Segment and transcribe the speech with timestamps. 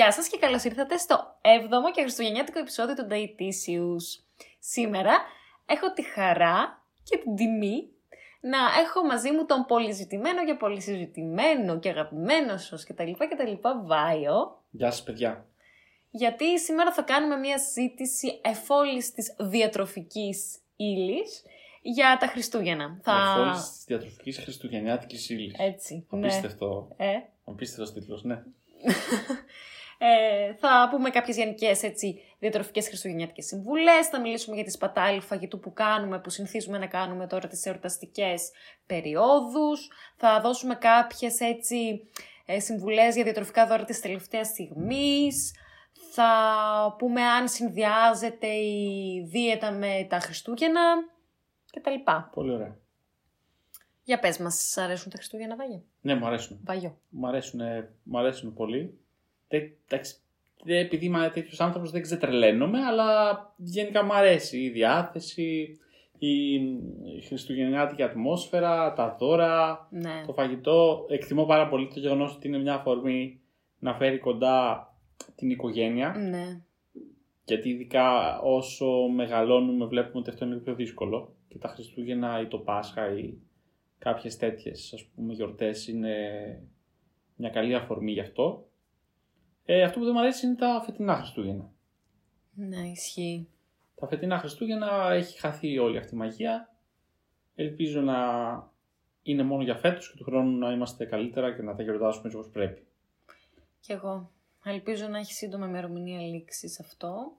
[0.00, 4.22] Γεια σας και καλώς ήρθατε στο 7ο και χριστουγεννιάτικο επεισόδιο του Dietitious.
[4.58, 5.14] Σήμερα
[5.66, 7.88] έχω τη χαρά και την τιμή
[8.40, 13.34] να έχω μαζί μου τον πολυζητημένο και πολυσυζητημένο και αγαπημένο σας και τα λοιπά και
[13.34, 14.62] τα λοιπά Βάιο.
[14.70, 15.46] Γεια σας παιδιά.
[16.10, 21.42] Γιατί σήμερα θα κάνουμε μια συζήτηση εφόλης της διατροφικής ύλης
[21.82, 23.00] για τα Χριστούγεννα.
[23.02, 23.36] Θα...
[23.36, 25.54] Εφόλης της διατροφικής χριστουγεννιάτικης ύλης.
[25.58, 26.88] Έτσι, Απίστευτο.
[26.96, 27.06] ναι.
[27.06, 27.22] Ε.
[27.44, 28.42] Απίστευτος τίτλος, ναι.
[30.02, 35.58] Ε, θα πούμε κάποιες γενικές έτσι, διατροφικές χριστουγεννιάτικες συμβουλές, θα μιλήσουμε για τη σπατάλη φαγητού
[35.60, 38.50] που κάνουμε, που συνηθίζουμε να κάνουμε τώρα τις εορταστικές
[38.86, 42.08] περιόδους, θα δώσουμε κάποιες έτσι
[42.46, 45.54] ε, συμβουλές για διατροφικά δώρα της τελευταίας στιγμής,
[46.12, 46.30] θα
[46.98, 50.80] πούμε αν συνδυάζεται η δίαιτα με τα Χριστούγεννα
[51.70, 52.30] και τα λοιπά.
[52.34, 52.76] Πολύ ωραία.
[54.02, 56.60] Για πες μας, αρέσουν τα Χριστούγεννα, Βάγια; Ναι, μου αρέσουν.
[56.64, 56.98] Βαγιό.
[57.08, 57.60] Μου αρέσουν,
[58.02, 59.09] μου αρέσουν πολύ εντάξει,
[60.64, 65.78] επειδή είμαι τέτοιος άνθρωπος δεν ξετρελαίνομαι, αλλά γενικά μου αρέσει η διάθεση,
[66.18, 66.54] η,
[67.16, 70.22] η χριστουγεννιάτικη ατμόσφαιρα, τα δώρα, ναι.
[70.26, 71.06] το φαγητό.
[71.08, 73.40] Εκτιμώ πάρα πολύ το γεγονός ότι είναι μια αφορμή
[73.78, 74.88] να φέρει κοντά
[75.34, 76.14] την οικογένεια.
[76.30, 76.60] Ναι.
[77.44, 81.34] Γιατί ειδικά όσο μεγαλώνουμε βλέπουμε ότι αυτό είναι πιο δύσκολο.
[81.48, 83.34] Και τα Χριστούγεννα ή το Πάσχα ή
[83.98, 86.14] κάποιες τέτοιες ας πούμε γιορτές είναι
[87.36, 88.69] μια καλή αφορμή γι' αυτό.
[89.64, 91.70] Ε, αυτό που δεν μου αρέσει είναι τα φετινά Χριστούγεννα.
[92.54, 93.48] Ναι, ισχύει.
[93.94, 96.74] Τα φετινά Χριστούγεννα έχει χαθεί όλη αυτή η μαγεία.
[97.54, 98.18] Ελπίζω να
[99.22, 102.36] είναι μόνο για φέτος και του χρόνου να είμαστε καλύτερα και να τα γιορτάσουμε έτσι
[102.36, 102.86] όπως πρέπει.
[103.80, 104.30] Κι εγώ.
[104.64, 107.32] Ελπίζω να έχει σύντομα ημερομηνία λήξη σε αυτό.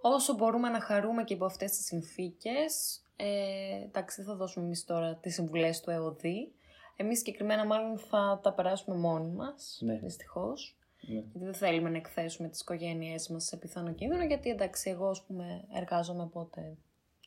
[0.00, 5.14] Όσο μπορούμε να χαρούμε και υπό αυτές τις συνθήκες, ε, εντάξει θα δώσουμε εμείς τώρα
[5.14, 6.52] τις συμβουλές του ΕΟΔΗ.
[6.96, 9.98] Εμείς συγκεκριμένα μάλλον θα τα περάσουμε μόνοι μας, ναι.
[9.98, 10.76] δυστυχώς.
[11.06, 11.14] Ναι.
[11.14, 15.22] Γιατί δεν θέλουμε να εκθέσουμε τις οικογένειές μας σε πιθανό κίνδυνο, γιατί εντάξει εγώ ας
[15.22, 16.76] πούμε εργάζομαι πότε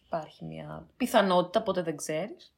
[0.06, 2.56] υπάρχει μια πιθανότητα, πότε δεν ξέρεις.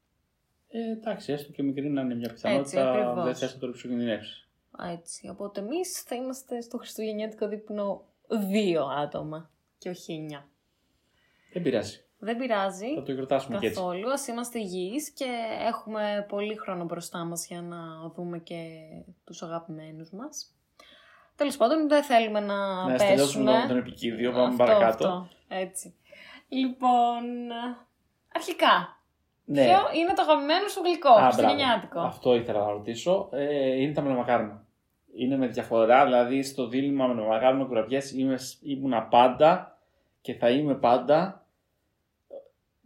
[0.67, 4.49] Ε, εντάξει, έστω και μικρή να είναι μια πιθανότητα, δεν θες να το ριψοκινδυνεύσεις.
[4.91, 8.05] Έτσι, οπότε εμείς θα είμαστε στο χριστουγεννιάτικο δείπνο
[8.49, 10.47] δύο άτομα και όχι εννιά.
[11.53, 12.01] Δεν πειράζει.
[12.19, 12.95] Δεν πειράζει.
[12.95, 13.79] Θα το γιορτάσουμε και έτσι.
[13.79, 14.11] Καθόλου.
[14.11, 15.25] Ας είμαστε υγιείς και
[15.67, 18.79] έχουμε πολύ χρόνο μπροστά μας για να δούμε και
[19.23, 20.56] τους αγαπημένους μας.
[21.37, 23.51] Τέλος πάντων, δεν θέλουμε να ναι, πέσουμε.
[23.51, 25.07] Ναι, τον επικίδιο, πάμε αυτό, παρακάτω.
[25.07, 25.95] Αυτό, έτσι.
[26.47, 27.23] Λοιπόν,
[28.33, 29.01] αρχικά.
[29.45, 29.63] Ναι.
[29.65, 31.99] Ποιο είναι το αγαπημένο σου γλυκό, χριστουγεννιάτικο.
[31.99, 33.29] Αυτό ήθελα να ρωτήσω.
[33.31, 34.65] Ε, είναι τα μελομακάρονα.
[35.15, 38.11] Είναι με διαφορά, δηλαδή στο δίλημα μελομακάρονα κουραμπιές
[38.61, 39.77] ήμουν πάντα
[40.21, 41.45] και θα είμαι πάντα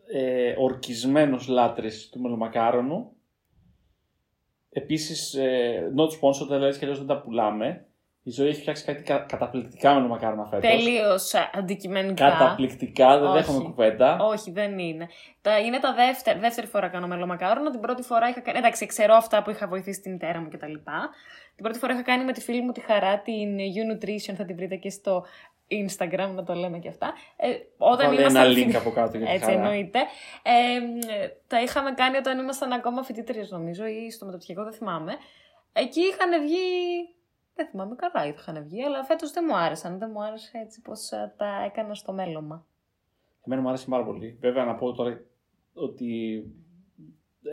[0.07, 3.11] ε, ορκισμένος λάτρης του μελομακάρονου.
[4.69, 7.85] Επίσης, ε, not sponsor, δηλαδή και δεν τα πουλάμε.
[8.23, 10.61] Η ζωή έχει φτιάξει κάτι καταπληκτικά με το μακάρονα φέτο.
[10.61, 11.17] Τελείω
[11.53, 12.29] αντικειμενικά.
[12.29, 14.17] Καταπληκτικά, δεν δέχομαι κουβέντα.
[14.21, 15.07] Όχι, δεν είναι.
[15.41, 17.71] Τα, είναι τα δεύτερη, δεύτερη φορά κάνω μελομακάρονα.
[17.71, 18.57] Την πρώτη φορά είχα κάνει.
[18.57, 20.73] Εντάξει, ξέρω αυτά που είχα βοηθήσει την μητέρα μου κτλ.
[21.55, 24.45] Την πρώτη φορά είχα κάνει με τη φίλη μου τη χαρά την U Nutrition, θα
[24.45, 25.25] την βρείτε και στο
[25.85, 27.13] Instagram, να το λέμε και αυτά.
[27.35, 27.47] Ε,
[27.77, 28.45] όταν ήμασταν...
[28.45, 29.57] ένα link από κάτω για τη Έτσι χαρά.
[29.57, 29.99] εννοείται.
[30.41, 30.79] Ε,
[31.47, 35.13] τα είχαμε κάνει όταν ήμασταν ακόμα φοιτήτριες, νομίζω, ή στο μεταπτυχιακό, δεν θυμάμαι.
[35.73, 36.57] Εκεί είχαν βγει
[37.53, 39.97] δεν θυμάμαι καλά είχαν βγει, αλλά φέτος δεν μου άρεσαν.
[39.99, 42.65] Δεν μου άρεσε έτσι πώς ε, τα έκανα στο μέλωμα.
[43.45, 44.37] Εμένα μου άρεσε πάρα πολύ.
[44.39, 45.21] Βέβαια να πω τώρα
[45.73, 46.43] ότι.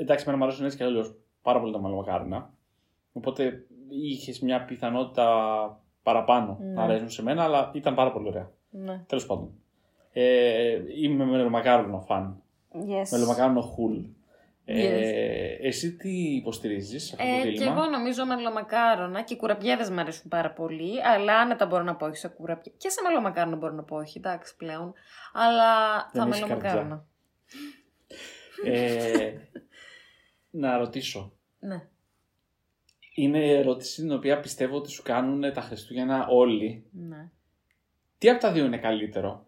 [0.00, 2.52] Εντάξει, εμένα μου αρέσουν έτσι και αλλιώς πάρα πολύ τα μελομακάρινα.
[3.12, 5.26] Οπότε είχες μια πιθανότητα
[6.02, 6.72] παραπάνω ναι.
[6.72, 8.50] να αρέσουν σε μένα, αλλά ήταν πάρα πολύ ωραία.
[8.70, 9.04] Ναι.
[9.06, 9.52] Τέλος πάντων.
[10.12, 12.42] Ε, είμαι μελομακάρονο φαν.
[12.72, 13.08] Yes.
[13.10, 13.98] Μελομακάρονο χουλ.
[14.70, 15.59] Ε, Yes.
[15.62, 17.73] εσύ τι υποστηρίζεις σε αυτό το Ε, και δίλημα.
[17.73, 21.05] εγώ νομίζω μελομακάρονα και οι κουραμπιέδες μου αρέσουν πάρα πολύ.
[21.06, 22.73] Αλλά άνετα μπορώ να πω όχι σε κουραμπιέ.
[22.76, 24.94] Και σε μελομακάρονα μπορώ να πω όχι, εντάξει πλέον.
[25.32, 25.70] Αλλά
[26.12, 27.06] Δεν θα έχεις μελομακάρονα.
[28.65, 29.32] Ε,
[30.50, 31.32] να ρωτήσω.
[31.59, 31.87] Ναι.
[33.15, 36.85] Είναι η ερώτηση την οποία πιστεύω ότι σου κάνουν τα Χριστούγεννα όλοι.
[36.93, 37.29] ναι.
[38.19, 39.47] Τι από τα δύο είναι καλύτερο;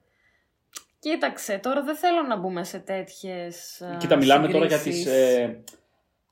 [1.00, 5.38] Κοίταξε, τώρα δεν θέλω να μπούμε σε τέτοιες α, Κοίτα, μιλάμε τώρα για τις συγκρίσεις.
[5.38, 5.64] ε,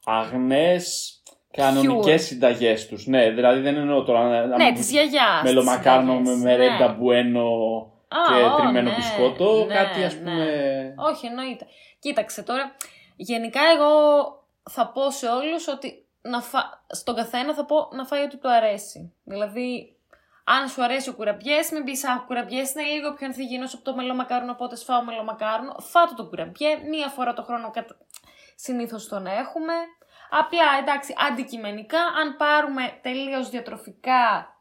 [0.04, 1.12] αγνές
[1.50, 2.26] κανονικές Pure.
[2.26, 3.06] συνταγές τους.
[3.06, 5.42] Ναι, δηλαδή δεν εννοώ τώρα να, να Ναι, μου της πεις γιαγιάς.
[5.42, 6.58] μελομακάρονο τις με συνταγές.
[6.58, 6.94] μερέντα Ναι.
[6.94, 7.42] μπουένο
[8.08, 9.64] Α, και ω, τριμμένο ναι, μπισκότο.
[9.64, 10.20] ναι, κάτι ας ναι.
[10.20, 10.94] πούμε...
[10.96, 11.66] Όχι, εννοείται.
[11.98, 12.76] Κοίταξε τώρα,
[13.16, 13.90] γενικά εγώ
[14.70, 16.58] θα πω σε όλους ότι να φα...
[16.86, 19.12] στον καθένα θα πω να φάει ό,τι του αρέσει.
[19.24, 19.96] Δηλαδή,
[20.56, 23.84] αν σου αρέσει ο κουραμπιές, μην πεις «Α, ο κουραμπιές είναι λίγο πιο ανθυγιεινός από
[23.84, 25.74] το μελομακάρονο, οπότε σφάω μελομακάρονο».
[25.80, 27.96] Φάτο το κουραμπιέ, μία φορά το χρόνο κατα...
[28.54, 29.72] συνήθως τον έχουμε.
[30.30, 34.56] Απλά, εντάξει, αντικειμενικά, αν πάρουμε τελείως διατροφικά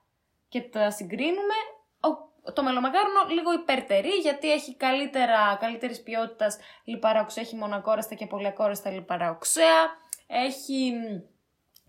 [0.49, 1.53] και τα συγκρίνουμε,
[1.99, 8.25] ο- το μελομακάρονο λίγο υπερτερεί γιατί έχει καλύτερα, καλύτερης ποιότητας λιπαρά οξέα, έχει μονακόρεστα και
[8.27, 9.83] πολυακόρεστα λιπαρά οξέα,
[10.27, 11.36] έχει μ,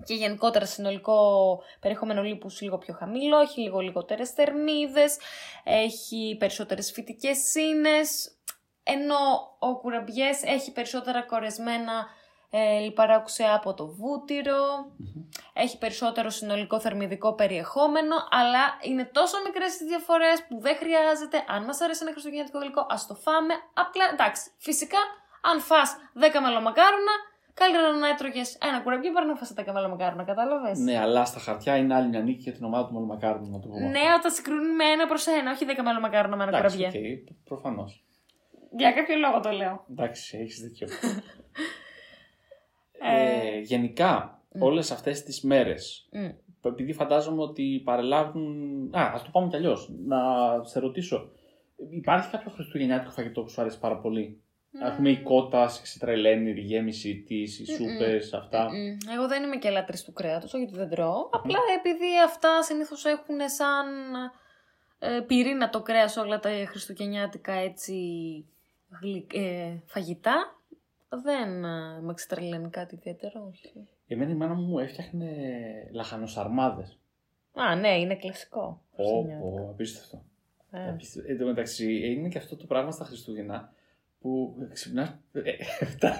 [0.05, 1.19] και γενικότερα συνολικό
[1.81, 5.19] περιεχόμενο λίπους λίγο πιο χαμηλό, έχει λίγο λιγότερες θερμίδες,
[5.65, 8.33] έχει περισσότερες φυτικές σύνες,
[8.83, 9.17] ενώ
[9.59, 12.07] ο κουραμπιές έχει περισσότερα κορεσμένα
[12.51, 14.93] ε, λιπαρά οξέα από το βούτυρο,
[15.53, 21.45] έχει περισσότερο συνολικό θερμιδικό περιεχόμενο, αλλά είναι τόσο μικρές οι διαφορές που δεν χρειάζεται.
[21.49, 23.55] Αν μας αρέσει ένα χριστουγεννιάτικο γλυκό, ας το φάμε.
[23.75, 24.99] Απλά εντάξει, φυσικά,
[25.41, 27.15] αν φας 10 μελομακάρονα,
[27.61, 31.77] καλύτερα να έτρωγες ένα κουραμπιέ παρά να φας 10 μελομακάρονα, κατάλαβες; Ναι, αλλά στα χαρτιά
[31.77, 33.89] είναι άλλη μια νίκη για την ομάδα του μελομακάρονου, να το πούμε.
[33.89, 37.13] Ναι, όταν συγκρίνουμε ένα προς ένα, όχι 10 μελομακάρονα με ένα Εντάξει, κουραμπιέ.
[37.13, 38.05] οκ, προφανώς.
[38.77, 39.85] Για κάποιο λόγο το λέω.
[39.91, 40.89] Εντάξει, έχεις δίκιο.
[43.01, 44.63] Ε, ε, γενικά, μ.
[44.63, 46.29] όλες αυτές τις μέρες, Μμ.
[46.67, 48.45] επειδή φαντάζομαι ότι παρελάβουν...
[48.97, 49.91] Α, ας το πάμε κι αλλιώς.
[50.07, 50.19] Να
[50.65, 51.31] σε ρωτήσω.
[51.91, 54.43] Υπάρχει κάποιο χριστουγεννιάτικο φαγητό που σου αρέσει πάρα πολύ;
[54.83, 57.75] Ας πούμε η κότα, η ξετρελαίνει, η γέμιση τη, οι Μμμ.
[57.77, 58.65] σούπες, αυτά.
[58.71, 58.97] Μμμ.
[59.15, 61.29] Εγώ δεν είμαι και λάτρης του κρέατος, όχι ότι δεν τρώω.
[61.33, 63.87] Απλά επειδή αυτά συνήθως έχουν σαν
[64.99, 67.95] ε, πυρήνα το κρέας όλα τα χριστουγεννιάτικα έτσι
[69.03, 70.59] γλυ- ε, φαγητά,
[71.09, 73.73] δεν ε, με εξτρελαίνει κάτι ιδιαίτερο, όχι.
[74.07, 75.31] Εμένα η μάνα μου έφτιαχνε
[75.93, 76.99] λαχανοσαρμάδες.
[77.53, 78.81] Α, ναι, είναι κλασικό.
[78.97, 79.51] Πω, χριστουγεννιάτικο.
[79.57, 80.23] πω, απίστευτο.
[80.71, 80.89] Ε.
[80.89, 81.33] Απίστευτο.
[81.33, 83.73] Εν τω μεταξύ, είναι και αυτό το πράγμα στα Χριστούγεννα
[84.21, 85.39] που ξυπνά 7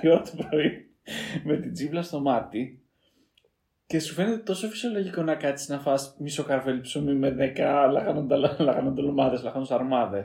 [0.03, 0.91] η ώρα το πρωί
[1.45, 2.83] με την τσίπλα στο μάτι
[3.87, 9.43] και σου φαίνεται τόσο φυσιολογικό να κάτσεις να φας μισό καρβέλι ψωμί με 10 λαχανοτολμάδε,
[9.43, 10.25] λαχανοσαρμάδε.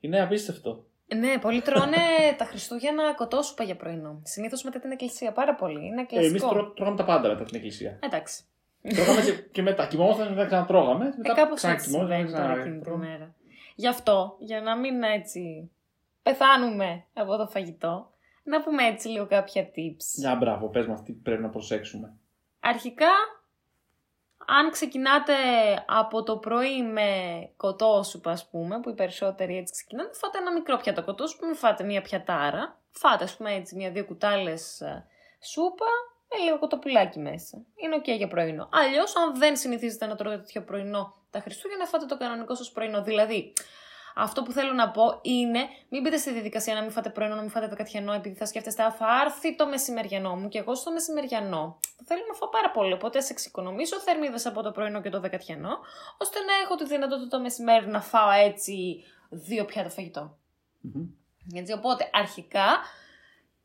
[0.00, 0.84] Είναι απίστευτο.
[1.16, 1.96] Ναι, πολλοί τρώνε
[2.38, 4.20] τα Χριστούγεννα κοτόσουπα για πρωινό.
[4.24, 5.86] Συνήθως μετά την εκκλησία, πάρα πολύ.
[5.86, 6.48] Είναι Ε, κλασικό.
[6.48, 7.98] Εμεί τρώγαμε τα πάντα μετά την εκκλησία.
[8.02, 8.42] Εντάξει.
[8.82, 9.86] τρώγαμε και, και μετά.
[9.86, 11.04] Κοιμόμασταν και μετά ξανατρώγαμε.
[11.06, 13.34] Ε, Μετά κάπως έτσι ξανακοιμόμασταν, συμβαίνει τώρα ξανα- εκείνη τη μέρα.
[13.74, 15.70] Γι' αυτό, για να μην έτσι
[16.22, 20.04] πεθάνουμε από το φαγητό, να πούμε έτσι λίγο κάποια tips.
[20.14, 22.16] Για μπράβο, πες μας τι πρέπει να προσέξουμε.
[22.60, 23.10] Αρχικά,
[24.46, 25.34] αν ξεκινάτε
[25.86, 27.08] από το πρωί με
[27.56, 31.84] κοτόσουπα, ας πούμε, που οι περισσότεροι έτσι ξεκινάνε, φάτε ένα μικρό πιάτο κοτόσουπα, μην φάτε
[31.84, 32.80] μία πιατάρα.
[32.90, 35.06] Φάτε, ας πούμε, έτσι, μία-δύο κουτάλες ε,
[35.40, 35.86] σούπα
[36.30, 37.64] με λίγο κοτοπουλάκι μέσα.
[37.74, 38.68] Είναι ok για πρωινό.
[38.72, 43.02] Αλλιώς, αν δεν συνηθίζετε να τρώτε τέτοιο πρωινό τα Χριστούγεννα, φάτε το κανονικό σας πρωινό.
[43.02, 43.52] Δηλαδή,
[44.14, 47.40] αυτό που θέλω να πω είναι, μην μπείτε στη διαδικασία να μην φάτε πρωινό, να
[47.40, 50.92] μην φάτε δεκατιανό, επειδή θα σκέφτεστε, Α, θα έρθει το μεσημεριανό μου και εγώ στο
[50.92, 51.80] μεσημεριανό.
[52.04, 52.92] Θέλω να φάω πάρα πολύ.
[52.92, 55.78] Οπότε ας εξοικονομήσω θερμίδες από το πρωινό και το δεκατιανό,
[56.18, 60.36] ώστε να έχω τη δυνατότητα το μεσημέρι να φάω έτσι δύο πιάτα φαγητό.
[60.80, 61.06] Μμμ.
[61.54, 62.78] Έτσι, οπότε αρχικά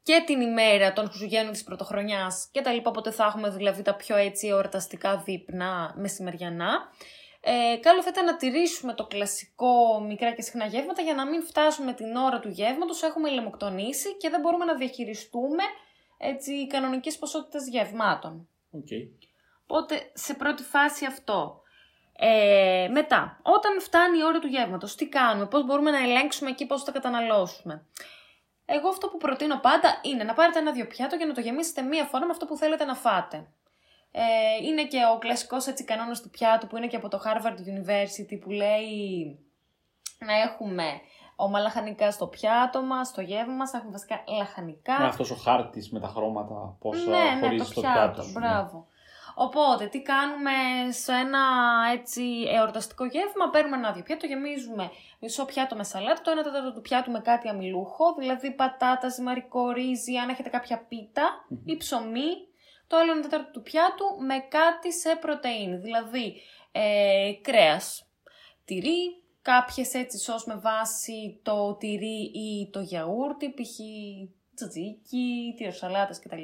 [0.03, 3.95] και την ημέρα των Χριστουγέννων της Πρωτοχρονιάς και τα λοιπά, οπότε θα έχουμε δηλαδή τα
[3.95, 6.89] πιο έτσι εορταστικά δείπνα μεσημεριανά.
[7.41, 11.43] Ε, καλό θα ήταν να τηρήσουμε το κλασικό μικρά και συχνά γεύματα για να μην
[11.43, 15.63] φτάσουμε την ώρα του γεύματος, έχουμε λιμοκτονήσει και δεν μπορούμε να διαχειριστούμε
[16.17, 18.47] έτσι κανονικές ποσότητες γευμάτων.
[18.71, 18.87] Οκ.
[19.67, 21.61] Οπότε σε πρώτη φάση αυτό.
[22.19, 26.65] Ε, μετά, όταν φτάνει η ώρα του γεύματος, τι κάνουμε, πώς μπορούμε να ελέγξουμε εκεί
[26.65, 27.85] πώς θα καταναλώσουμε.
[28.65, 32.05] Εγώ αυτό που προτείνω πάντα είναι να πάρετε ένα-δυο πιάτο και να το γεμίσετε μία
[32.05, 33.47] φορά με αυτό που θέλετε να φάτε.
[34.19, 37.57] Ε, είναι και ο κλασικός έτσι κανόνας του πιάτου που είναι και από το Harvard
[37.57, 39.39] University που λέει
[40.19, 40.83] να έχουμε
[41.35, 44.95] ομά λαχανικά στο πιάτο μας, στο γεύμα μας, να έχουμε βασικά λαχανικά.
[44.95, 48.21] Είναι αυτός ο χάρτης με τα χρώματα, πώς Ναι, ναι, το χωρίζεις το πιάτο, πιάτο
[48.21, 48.39] σου.
[48.39, 48.39] ναι.
[48.39, 48.87] μπράβο.
[49.39, 50.51] Οπότε, τι κάνουμε
[50.89, 51.39] σε ένα
[51.93, 52.23] έτσι
[52.55, 56.81] εορταστικό γεύμα, παίρνουμε ένα άδειο πιάτο, γεμίζουμε μισό πιάτο με σαλάτα, το ένα τέταρτο του
[56.81, 62.46] πιάτου με κάτι αμυλούχο, δηλαδή πατάτα, ζυμαρικό ρύζι, αν έχετε κάποια πίτα ή ψωμί,
[62.87, 66.41] το άλλο ένα τέταρτο του πιάτου με κάτι σε πρωτεΐνη, δηλαδή
[66.71, 68.07] ε, κρέας,
[68.65, 73.75] τυρί, κάποιες έτσι σως με βάση το τυρί ή το γιαούρτι, π.χ.
[74.55, 76.43] τζατζίκι, τυροσαλάτες κτλ.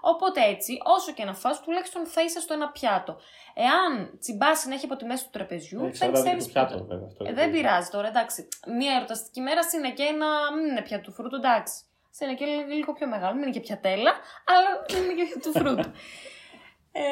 [0.00, 3.18] Οπότε έτσι, όσο και να φας, τουλάχιστον θα είσαι στο ένα πιάτο.
[3.54, 6.44] Εάν τσιμπάσει να έχει από τη μέση του τραπεζιού, Ε, δεν εξαρτάται ξέρεις.
[6.44, 7.06] το πιάτο, βέβαια.
[7.06, 8.48] αυτό Ε, είναι δεν το- πειράζει τώρα, εντάξει.
[8.78, 10.26] Μία ερωταστική μέρα είναι και ένα.
[10.56, 11.74] Μην είναι πια του φρούτου, εντάξει.
[12.10, 14.12] Σε είναι και λίγο, λίγο πιο μεγάλο, μην είναι και πιατέλα,
[14.44, 15.90] αλλά είναι και του φρούτου.
[16.92, 17.02] ε,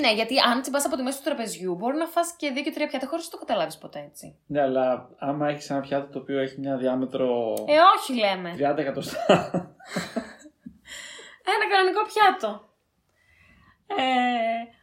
[0.00, 2.70] ναι, γιατί αν τσιμπάς από τη μέση του τραπεζιού, μπορεί να φας και δύο και
[2.72, 4.38] τρία πιάτα χωρίς να το καταλάβεις ποτέ έτσι.
[4.46, 8.54] Ναι, αλλά άμα έχεις ένα πιάτο το οποίο έχει μια διάμετρο Ε, όχι λέμε.
[8.72, 9.26] 30 εκατοστά.
[11.54, 12.68] Ένα κανονικό πιάτο.
[13.86, 14.76] Ε,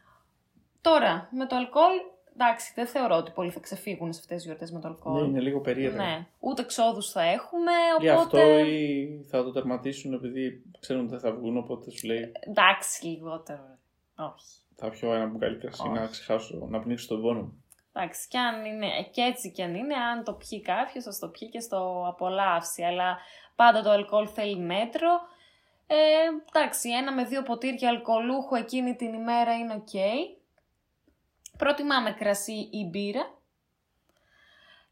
[0.81, 1.93] τώρα, με το αλκοόλ,
[2.33, 5.21] εντάξει, δεν θεωρώ ότι πολλοί θα ξεφύγουν σε αυτές τις γιορτές με το αλκοόλ.
[5.21, 5.97] ναι, είναι λίγο περίεργο.
[5.97, 7.71] Ναι, ούτε εξόδους θα έχουμε,
[8.01, 8.41] Ή οπότε...
[8.41, 13.05] αυτό ή θα το τερματίσουν επειδή ξέρουν ότι δεν θα βγουν, οπότε σου λέει Εντάξει,
[13.07, 13.77] λιγότερο.
[14.15, 14.57] Όχι.
[14.75, 16.11] θα πιω ένα μπουκάλι κρασί να Όχι.
[16.11, 17.63] ξεχάσω, να πνίξω τον πόνο μου.
[17.95, 21.27] Εντάξει, και αν είναι, και έτσι κι αν είναι, αν το πιει κάποιος, θα το
[21.27, 22.83] πιει και θα το απολαύσει.
[22.83, 23.17] Αλλά
[23.55, 25.09] πάντα το αλκοόλ θέλει μέτρο.
[25.87, 25.95] Ε,
[26.53, 29.93] εντάξει, ένα με δύο ποτήρια αλκοολούχο εκείνη την ημέρα είναι οκ.
[31.63, 33.33] Προτιμάμε κρασί ή μπύρα.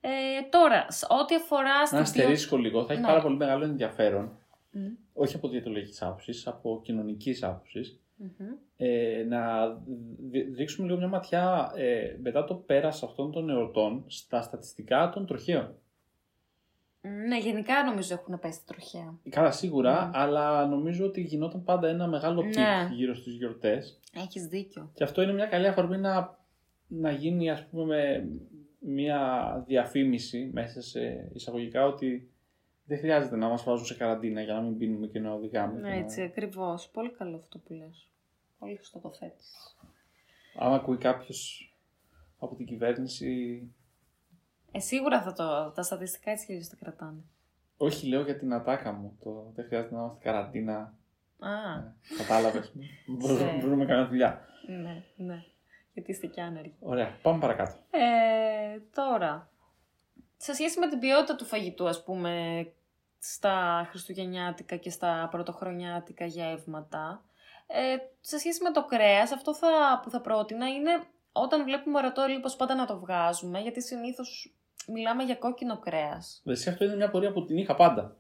[0.02, 0.10] Ε,
[0.50, 3.08] τώρα, σ- ό,τι αφορά Να στην αστερίσκο λίγο, θα έχει Ναι.
[3.08, 4.38] πάρα πολύ μεγάλο ενδιαφέρον,
[4.72, 8.48] Μμ, όχι από διαιτολογικής άποψης, από κοινωνικής άποψης, μμμ.
[8.78, 9.68] ε, να
[10.30, 15.26] δι- ρίξουμε λίγο μια ματιά ε, μετά το πέρας αυτών των εορτών στα στατιστικά των
[15.26, 15.76] τροχαίων.
[17.28, 19.14] Ναι, γενικά νομίζω έχουν πέσει τα τροχαία.
[19.30, 20.12] Καλά, σίγουρα, Μμμ.
[20.14, 22.90] αλλά νομίζω ότι γινόταν πάντα ένα μεγάλο peak Ναι.
[22.92, 24.00] γύρω στις γιορτές.
[24.14, 24.90] Έχεις δίκιο.
[24.94, 26.40] Και αυτό είναι μια καλή αφορμή να,
[27.00, 28.28] να γίνει, ας πούμε,
[28.80, 32.30] μια διαφήμιση μέσα σε εισαγωγικά ότι
[32.86, 35.74] δεν χρειάζεται να μας βάζουν σε καραντίνα για να μην πίνουμε και να οδηγάμε.
[35.74, 36.90] Ναι, και να- έτσι, ακριβώς.
[36.94, 38.08] Πολύ καλό αυτό που λες.
[38.60, 39.78] Πολύ σωστό το θέτεις.
[40.58, 41.74] Άμα ακούει κάποιος
[42.40, 43.62] από την κυβέρνηση.
[44.72, 47.22] Ε, σίγουρα θα το, τα στατιστικά έτσι και τα κρατάνε.
[47.78, 49.18] Όχι, λέω για την ατάκα μου.
[49.24, 50.94] Το δεν χρειάζεται να είμαστε καραντίνα.
[51.40, 51.50] Α,
[52.18, 52.72] Κατάλαβες.
[53.06, 54.42] μπορούμε, μπορούμε να κάνουμε δουλειά.
[54.68, 55.44] ναι, ναι.
[55.94, 56.76] Γιατί είστε και άνεργοι.
[56.80, 57.76] Ωραία, πάμε παρακάτω.
[57.92, 59.50] Ε, τώρα,
[60.38, 62.66] σε σχέση με την ποιότητα του φαγητού, ας πούμε,
[63.20, 67.24] στα χριστουγεννιάτικα και στα πρωτοχρονιάτικα γεύματα,
[67.68, 72.26] ε, σε σχέση με το κρέας, αυτό θα, που θα πρότεινα είναι όταν βλέπουμε ορατό
[72.26, 74.56] λίπος πάντα να το βγάζουμε, γιατί συνήθως
[74.88, 76.42] μιλάμε για κόκκινο κρέας.
[76.46, 78.16] Εσύ αυτό είναι μια πορεία που την είχα πάντα.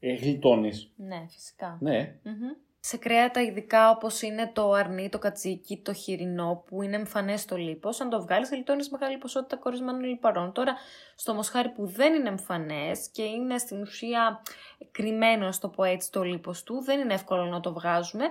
[0.00, 0.92] Ε, Γλιτώνεις.
[0.96, 1.78] Ναι, φυσικά.
[1.80, 2.18] Ναι.
[2.22, 2.65] Μμμ.
[2.88, 7.56] Σε κρέατα ειδικά όπως είναι το αρνί, το κατσίκι, το χοιρινό που είναι εμφανές στο
[7.56, 10.52] λίπος, αν το βγάλεις θα λιτώνεις μεγάλη ποσότητα κορισμένων λιπαρών.
[10.52, 10.74] Τώρα
[11.16, 14.42] στο μοσχάρι που δεν είναι εμφανές και είναι στην ουσία
[14.90, 18.24] κρυμμένο, στο το πω έτσι, το λίπος του, δεν είναι εύκολο να το βγάζουμε.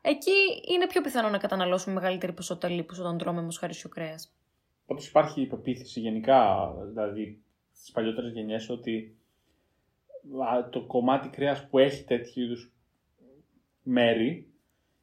[0.00, 0.32] Εκεί
[0.72, 4.32] είναι πιο πιθανό να καταναλώσουμε μεγαλύτερη ποσότητα λίπους όταν τρώμε μοσχαρισιο κρέας.
[4.86, 9.16] Πάντω υπάρχει υπεποίθηση γενικά, δηλαδή στις παλιότερες γενιές, ότι
[10.54, 12.72] α, το κομμάτι κρέας που έχει τέτοιου είδους
[13.82, 14.44] μέρη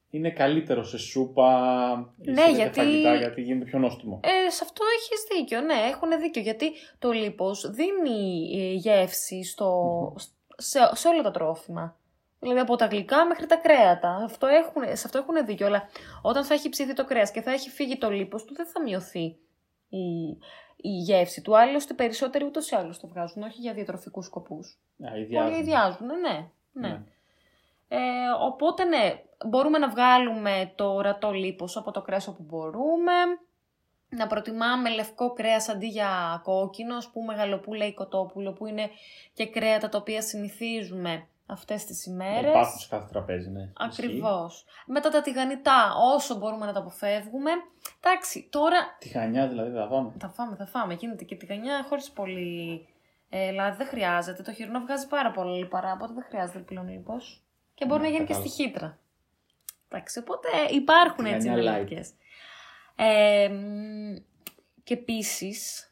[0.10, 4.20] είναι καλύτερο σε σούπα ή Ναι, σε τέτοια γιατί- φαγητά γιατί γίνεται πιο νόστιμο.
[4.24, 10.14] Ε, σε αυτό έχεις δίκιο, ναι, έχουν δίκιο, γιατί το λίπος δίνει ε, γεύση στο,
[10.58, 11.96] σε, σε όλα τα τρόφιμα.
[12.40, 14.10] Δηλαδή από τα γλυκά μέχρι τα κρέατα.
[14.24, 15.90] Αυτό έχουν, σε αυτό έχουν δίκιο, αλλά
[16.22, 18.82] όταν θα έχει ψηθεί το κρέας και θα έχει φύγει το λίπος του, δεν θα
[18.82, 19.36] μειωθεί
[19.90, 20.28] η,
[20.76, 21.58] η γεύση του.
[21.58, 24.78] Άλλωστε περισσότεροι ούτως ή άλλως το βγάζουν, όχι για διατροφικούς σκοπούς.
[25.12, 25.50] Α, ιδιάζουν.
[25.50, 26.88] Πολλοί ιδιάζουν, ναι, ναι.
[26.88, 27.02] Ναι.
[27.88, 27.98] Ε,
[28.40, 33.14] οπότε ναι, μπορούμε να βγάλουμε το ορατό λίπος από το κρέας όπου μπορούμε.
[34.10, 38.90] Να προτιμάμε λευκό κρέας αντί για κόκκινο, ας πούμε γαλοπούλα ή κοτόπουλο, που είναι
[39.34, 42.50] και κρέατα τα οποία συνηθίζουμε αυτές τις ημέρες.
[42.50, 43.62] Υπάρχουν σε κάθε τραπέζι, ναι.
[43.62, 44.06] Ισχύει.
[44.06, 44.66] Ακριβώς.
[44.86, 47.52] Μετά τα τηγανιτά, όσο μπορούμε να τα αποφεύγουμε.
[48.04, 50.14] Εντάξει, τώρα Τηγανιά δηλαδή δεν θα δούμε.
[50.20, 50.94] θα φάμε, θα φάμε.
[50.94, 52.88] Γίνεται και τηγανιά χωρίς πολύ
[53.30, 53.78] ε, λάδι.
[53.78, 54.44] Δεν χρειάζεται.
[54.44, 57.47] Το χοιρινό βγάζει πάρα πολύ λιπαρά, οπότε δεν χρειάζεται πλέον λίπος.
[57.78, 58.64] Και μπορεί Ναι, να γίνει και στη κατάλαβα.
[58.70, 58.98] χύτρα.
[59.90, 61.66] Εντάξει, οπότε υπάρχουν έτσι Τηγανιά light.
[61.66, 62.10] εναλλακτικές.
[62.96, 64.16] Ε, μ,
[64.84, 65.92] και επίσης,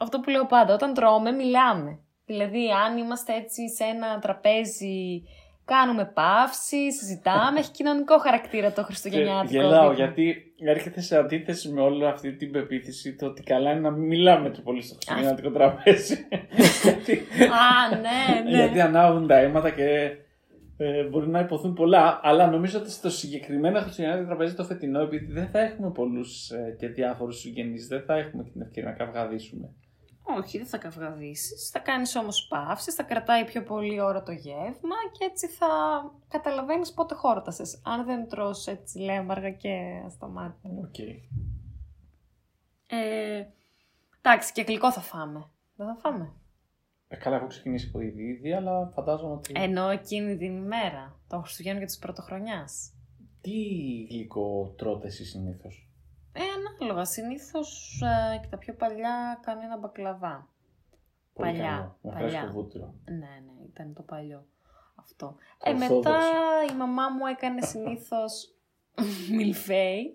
[0.00, 1.98] αυτό που λέω πάντα, όταν τρώμε, μιλάμε.
[2.26, 5.22] Δηλαδή, αν είμαστε έτσι σε ένα τραπέζι,
[5.64, 9.52] κάνουμε παύση, συζητάμε, έχει κοινωνικό χαρακτήρα το Και χριστουγεννιάτικο.
[9.62, 10.04] γελάω δείπνο.
[10.04, 14.06] γιατί έρχεται σε αντίθεση με όλη αυτή την πεποίθηση το ότι καλά είναι να μην
[14.06, 16.26] μιλάμε το πολύ στο χριστουγεννιάτικο τραπέζι.
[16.82, 18.56] γιατί, Α, ναι, ναι.
[18.56, 20.16] γιατί ανάβουν τα αίματα και
[20.84, 25.32] Ε, μπορεί να ειπωθούν πολλά, αλλά νομίζω ότι στο συγκεκριμένο Χριστουγεννιάτικο τραπέζι το φετινό, επειδή
[25.32, 29.70] δεν θα έχουμε πολλούς ε, και διάφορους συγγενείς, δεν θα έχουμε την ευκαιρία να καυγαδίσουμε.
[30.22, 31.70] Όχι, δεν θα καυγαδίσεις.
[31.70, 35.66] Θα κάνεις όμως παύσεις, θα κρατάει πιο πολύ ώρα το γεύμα και έτσι θα
[36.28, 37.80] καταλαβαίνεις πότε χόρτασες.
[37.84, 40.68] Αν δεν τρως έτσι λέμαργα και ασταμάτητα.
[40.78, 40.98] Οκ.
[42.86, 43.46] Ε,
[44.22, 45.50] εντάξει, και γλυκό θα φάμε.
[45.76, 46.32] Δεν θα φάμε.
[47.12, 49.52] Ε, καλά, έχω ξεκινήσει από ήδη, ήδη, αλλά φαντάζομαι ότι.
[49.56, 52.92] Ενώ εκείνη την ημέρα, των Χριστουγέννων και της Πρωτοχρονιάς.
[53.40, 53.50] Τι
[54.10, 55.90] γλυκό τρώτε εσεί συνήθως;
[56.32, 56.40] Ε,
[56.80, 57.04] ανάλογα.
[57.04, 57.98] Συνήθως
[58.42, 60.48] και τα πιο παλιά κάνει ένα μπακλαβά.
[61.32, 61.98] Πολύ Παλιά, καλό.
[62.02, 62.28] Με παλιά.
[62.28, 62.94] φρέσκο βούτυρο.
[63.04, 64.46] Ναι, ναι, ήταν το παλιό
[64.94, 65.36] αυτό.
[65.64, 65.96] Ε, Ορθόδοξο.
[65.96, 66.18] μετά
[66.72, 68.54] η μαμά μου έκανε συνήθως
[69.38, 70.12] μιλφέι,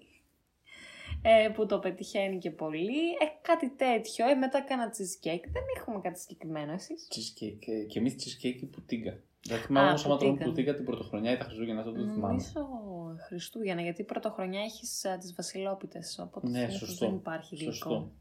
[1.22, 3.10] ε, που το πετυχαίνει και πολύ.
[3.10, 4.28] Ε, κάτι τέτοιο.
[4.30, 5.44] Ε, μετά έκανα cheesecake.
[5.52, 7.68] Δεν έχουμε κάτι συγκεκριμένο, εσείς; Cheesecake.
[7.68, 9.18] ε, Και εμείς cheesecake ή πουτίγκα.
[9.48, 10.50] Δεν θυμάμαι Α, όμως άμα τρώμε πουτίγκα.
[10.52, 12.44] πουτίγκα την πρωτοχρονιά ή τα Χριστούγεννα, αυτό δεν το θυμάμαι.
[12.54, 17.06] Νομίζω Χριστούγεννα, γιατί πρωτοχρονιά έχεις α, τις βασιλόπιτες, οπότε Ναι, συνήθως σωστό.
[17.06, 17.72] δεν υπάρχει γλυκό.
[17.72, 18.12] Σωστό.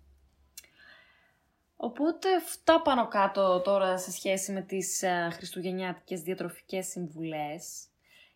[1.77, 7.85] Οπότε αυτά πάνω κάτω τώρα σε σχέση με τις α, χριστουγεννιάτικες διατροφικές συμβουλές.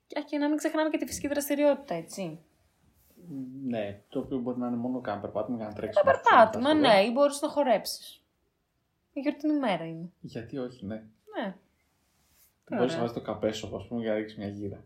[0.07, 2.39] Και, και να μην ξεχνάμε και τη φυσική δραστηριότητα, έτσι.
[3.65, 6.03] Ναι, το οποίο μπορεί να είναι μόνο καν περπάτημα για να τρέξεις.
[6.03, 8.23] Περπάτημα, ναι, ή μπορείς να χορέψεις.
[9.13, 10.11] Η γιορτινή μέρα είναι.
[10.21, 10.95] Γιατί όχι, ναι.
[10.95, 11.55] Ναι,
[12.69, 12.99] Μπορείς να Ωραία.
[12.99, 14.85] βάζεις το καπέσο, ας πούμε, για να ρίξεις μια γύρα.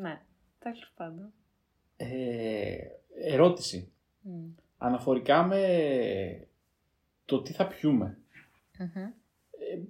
[0.00, 0.20] ναι.
[0.58, 1.32] Τέλος πάντων.
[1.96, 2.76] Ε,
[3.24, 3.92] ερώτηση.
[4.20, 4.46] Μμ.
[4.78, 6.46] Αναφορικά με
[7.24, 8.18] το τι θα πιούμε.
[8.78, 9.02] Μμμ.
[9.02, 9.12] Ε,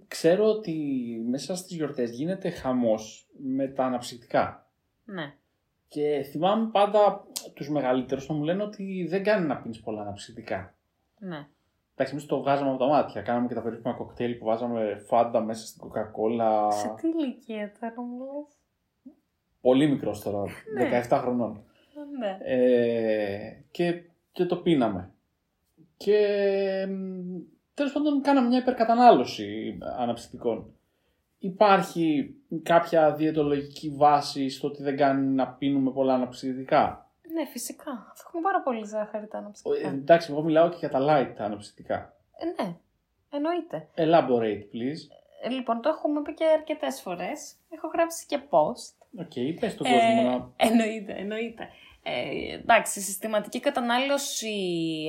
[0.09, 0.73] ξέρω ότι
[1.29, 4.71] μέσα στις γιορτές γίνεται χαμός με τα αναψυκτικά.
[5.05, 5.35] Ναι.
[5.89, 7.25] Και θυμάμαι πάντα
[7.55, 10.75] τους μεγαλύτερους να μου λένε ότι δεν κάνει να πίνεις πολλά αναψυκτικά.
[11.19, 11.47] Ναι.
[11.95, 13.23] Εντάξει, εμείς το βγάζαμε από τα μάτια.
[13.23, 16.71] Κάναμε και τα περίφημα κοκτέιλ που βάζαμε φάντα μέσα στην κοκακόλα.
[16.71, 18.57] Σε τι ηλικία τώρα μου λες;
[19.61, 20.43] Πολύ μικρός τώρα,
[20.75, 21.07] Ναι.
[21.09, 21.63] 17 χρονών.
[22.19, 22.39] Ναι.
[22.43, 25.11] Ε, και, και το πίναμε.
[25.97, 26.19] Και
[26.89, 27.37] μ,
[27.75, 30.76] τέλος πάντων κάναμε μια υπερκατανάλωση αναψυκτικών.
[31.47, 37.11] Υπάρχει κάποια διαιτολογική βάση στο ότι δεν κάνει να πίνουμε πολλά αναψυκτικά.
[37.33, 38.13] Ναι, φυσικά.
[38.15, 39.89] Θα έχουμε πάρα πολύ ζάχαρη τα Ε, αναψυκτικά.
[39.89, 42.15] εντάξει, εγώ μιλάω και για τα light τα αναψυκτικά.
[42.39, 42.77] Ε, ναι.
[43.31, 43.89] Εννοείται.
[43.97, 45.03] Elaborate, please.
[45.43, 47.55] Ε, λοιπόν, το έχουμε πει και αρκετές φορές.
[47.71, 48.95] Έχω γράψει και post.
[49.21, 50.51] OK, πες στον Ε, κόσμο να...
[50.57, 51.69] Εννοείται, εννοείται.
[52.03, 54.55] Ε, εντάξει, συστηματική κατανάλωση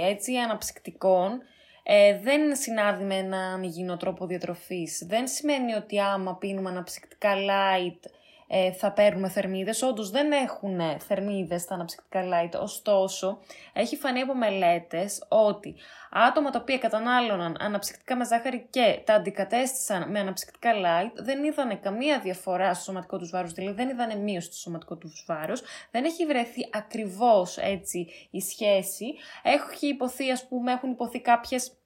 [0.03, 1.41] έτσι αναψυκτικών
[1.89, 5.05] ε, δεν συνάδει με έναν υγιεινό τρόπο διατροφής.
[5.07, 8.09] Δεν σημαίνει ότι άμα πίνουμε αναψυκτικά light
[8.47, 9.81] ε, θα παίρνουμε θερμίδες.
[9.81, 13.39] Όντως δεν έχουν θερμίδες τα αναψυκτικά light, ωστόσο
[13.73, 15.75] έχει φανεί από μελέτες ότι
[16.11, 21.75] άτομα τα οποία κατανάλωναν αναψυκτικά με ζάχαρη και τα αντικατέστησαν με αναψυκτικά light δεν είδανε
[21.75, 26.03] καμία διαφορά στο σωματικό τους βάρος, δηλαδή δεν είδανε μείωση στο σωματικό τους βάρος, δεν
[26.03, 29.05] έχει βρεθεί ακριβώς έτσι η σχέση,
[29.43, 31.76] έχει υποθεί ας πούμε, έχουν υποθεί κάποιες μ,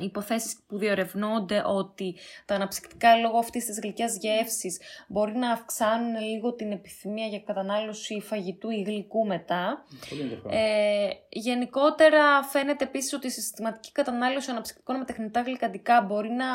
[0.00, 6.52] υποθέσεις που διορευνώνται ότι τα αναψυκτικά λόγω αυτής της γλυκιάς γεύσης μπορεί να αυξάνουν λίγο
[6.54, 9.84] την επιθυμία για κατανάλωση φαγητού ή γλυκού μετά.
[10.08, 10.52] Πολύ ενδιαφέρον.
[10.52, 16.46] Ε, γενικότερα φαίνεται επίσης ότι η συστηματική κατανάλωση αναψυκτικών με τεχνητά γλυκαντικά μπορεί να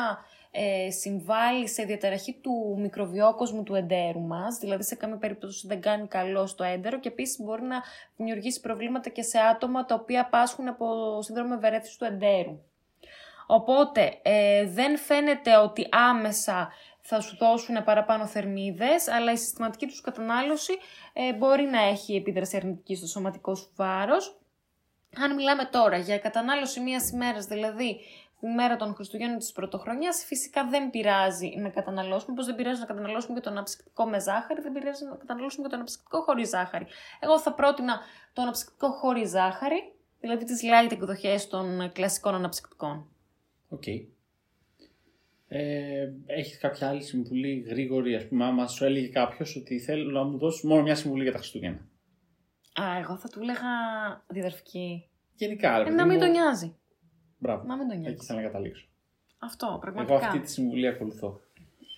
[0.50, 6.06] ε, συμβάλλει σε διαταραχή του μικροβιόκοσμου του εντέρου μας, δηλαδή σε καμία περίπτωση δεν κάνει
[6.06, 7.82] καλό στο έντερο και επίσης μπορεί να
[8.16, 10.86] δημιουργήσει προβλήματα και σε άτομα τα οποία πάσχουν από
[11.22, 12.58] σύνδρομο ευερέθησης του εντέρου.
[13.46, 20.00] Οπότε ε, δεν φαίνεται ότι άμεσα θα σου δώσουν παραπάνω θερμίδες, αλλά η συστηματική τους
[20.00, 20.72] κατανάλωση
[21.12, 24.38] ε, μπορεί να έχει επίδραση αρνητική στο σωματικό σου βάρος.
[25.16, 28.00] Αν μιλάμε τώρα για κατανάλωση μίας ημέρας, δηλαδή
[28.40, 32.86] τη μέρα των Χριστουγέννων της Πρωτοχρονιάς, φυσικά δεν πειράζει να καταναλώσουμε, όπως δεν πειράζει να
[32.86, 36.86] καταναλώσουμε και το αναψυκτικό με ζάχαρη, δεν πειράζει να καταναλώσουμε και το αναψυκτικό χωρίς ζάχαρη.
[37.20, 38.00] Εγώ θα πρότεινα
[38.32, 43.10] το αναψυκτικό χωρίς ζάχαρη, δηλαδή τις light εκδοχές των κλασικών αναψυκτικών.
[43.68, 43.82] Οκ.
[45.48, 50.22] Ε, έχεις κάποια άλλη συμβουλή γρήγορη, ας πούμε, άμα σου έλεγε κάποιος ότι θέλω να
[50.24, 51.88] μου δώσεις μόνο μια συμβουλή για τα Χριστούγεννα;
[52.80, 53.64] Α, εγώ θα του έλεγα
[54.28, 55.08] διαδερφική.
[55.34, 56.76] Γενικά, ρε Ε, παιδί να μην μου- τον νοιάζει.
[57.38, 57.64] Μπράβο.
[57.66, 58.26] Να μην τον Εκεί νοιάζει.
[58.26, 58.86] θέλω να καταλήξω.
[59.38, 60.14] Αυτό, πραγματικά.
[60.16, 61.40] Εγώ αυτή τη συμβουλή ακολουθώ.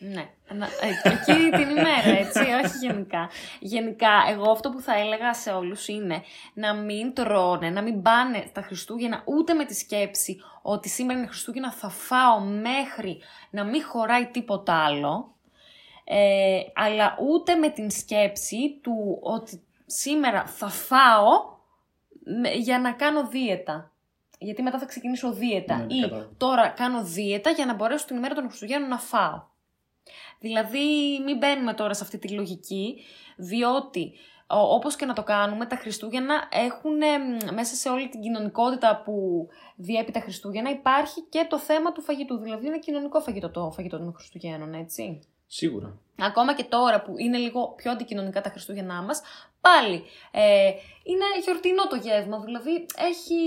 [0.00, 3.28] Ναι, να, ε, εκείνη την ημέρα, έτσι, όχι γενικά.
[3.60, 6.22] Γενικά, εγώ αυτό που θα έλεγα σε όλους είναι
[6.54, 11.28] να μην τρώνε, να μην πάνε τα Χριστούγεννα ούτε με τη σκέψη ότι σήμερα είναι
[11.28, 15.34] Χριστούγεννα θα φάω μέχρι να μην χωράει τίποτα άλλο,
[16.04, 21.56] ε, αλλά ούτε με την σκέψη του ότι σήμερα θα φάω
[22.40, 23.92] με- για να κάνω δίαιτα.
[24.38, 25.76] Γιατί μετά θα ξεκινήσω δίαιτα.
[25.76, 26.30] Ναι, ναι, ή κατάλαβα.
[26.36, 29.42] τώρα κάνω δίαιτα για να μπορέσω την ημέρα των Χριστουγέννων να φάω.
[30.40, 30.78] Δηλαδή,
[31.24, 33.00] μην μπαίνουμε τώρα σε αυτή τη λογική,
[33.36, 34.12] διότι
[34.46, 39.02] ο- όπως και να το κάνουμε, τα Χριστούγεννα έχουν εμ, μέσα σε όλη την κοινωνικότητα
[39.04, 42.36] που διέπει τα Χριστούγεννα υπάρχει και το θέμα του φαγητού.
[42.38, 45.20] Δηλαδή είναι κοινωνικό φαγητό το φαγητό των Χριστουγέννων, έτσι.
[45.46, 45.98] Σίγουρα.
[46.18, 49.22] Ακόμα και τώρα που είναι λίγο πιο αντικοινωνικά τα Χριστούγεννά μας,
[49.60, 50.70] πάλι ε,
[51.02, 52.40] είναι γιορτινό το γεύμα.
[52.40, 53.38] Δηλαδή έχει,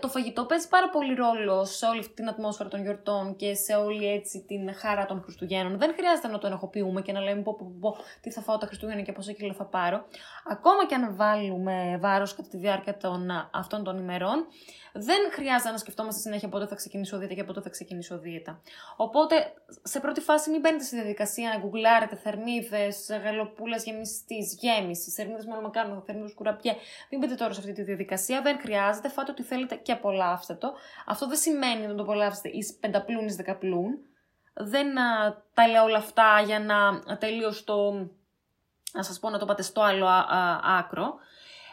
[0.00, 3.74] το φαγητό παίζει πάρα πολύ ρόλο σε όλη αυτή την ατμόσφαιρα των γιορτών και σε
[3.74, 5.78] όλη έτσι την χαρά των Χριστουγέννων.
[5.78, 8.58] Δεν χρειάζεται να το ενοχοποιούμε και να λέμε πω, πω, πω, πω, τι θα φάω
[8.58, 10.04] τα Χριστούγεννα και πόσα κιλό θα πάρω.
[10.50, 14.46] Ακόμα και αν βάλουμε βάρος κατά τη διάρκεια των, α, αυτών των ημερών,
[14.92, 18.60] δεν χρειάζεται να σκεφτόμαστε συνέχεια πότε θα ξεκινήσω δίαιτα και πότε θα ξεκινήσω δίαιτα.
[18.96, 25.46] Οπότε, σε πρώτη φάση, μην μπαίνετε στη διαδικασία να γκουγκλάρετε θερμίδες, γαλοπούλας γεμιστής, γέμισης, θερμίδες
[25.46, 26.74] με μακάρονο, θερμίδες κουραπιέ.
[27.10, 28.42] Μην μπείτε τώρα σε αυτή τη διαδικασία.
[28.42, 29.08] Δεν χρειάζεται.
[29.08, 30.74] Φάτε ό,τι θέλετε και απολαύστε το.
[31.06, 33.98] Αυτό δεν σημαίνει να το απολαύσετε εις πενταπλούν εις δεκαπλούν.
[34.54, 37.92] Δεν α, τα λέω όλα αυτά για να τελείω το.
[38.92, 41.14] να σας πω να το πάτε στο άλλο α, α, άκρο.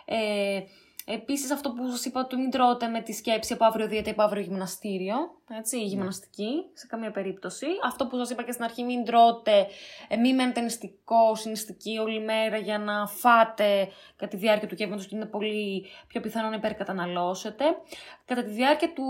[0.05, 0.59] Ε,
[1.07, 4.11] Επίσης αυτό που σας είπα ότι μην τρώτε με τη σκέψη από αύριο δίαιτα ή
[4.11, 5.15] από αύριο γυμναστήριο,
[5.57, 7.65] έτσι, γυμναστική, σε καμία περίπτωση.
[7.85, 9.67] Αυτό που σας είπα και στην αρχή μην τρώτε,
[10.07, 15.07] ε, μην μένετε νηστικό, συνιστική όλη μέρα για να φάτε κατά τη διάρκεια του γεύματος
[15.07, 17.63] και είναι πολύ πιο πιθανό να υπερκαταναλώσετε.
[18.25, 19.03] Κατά τη διάρκεια του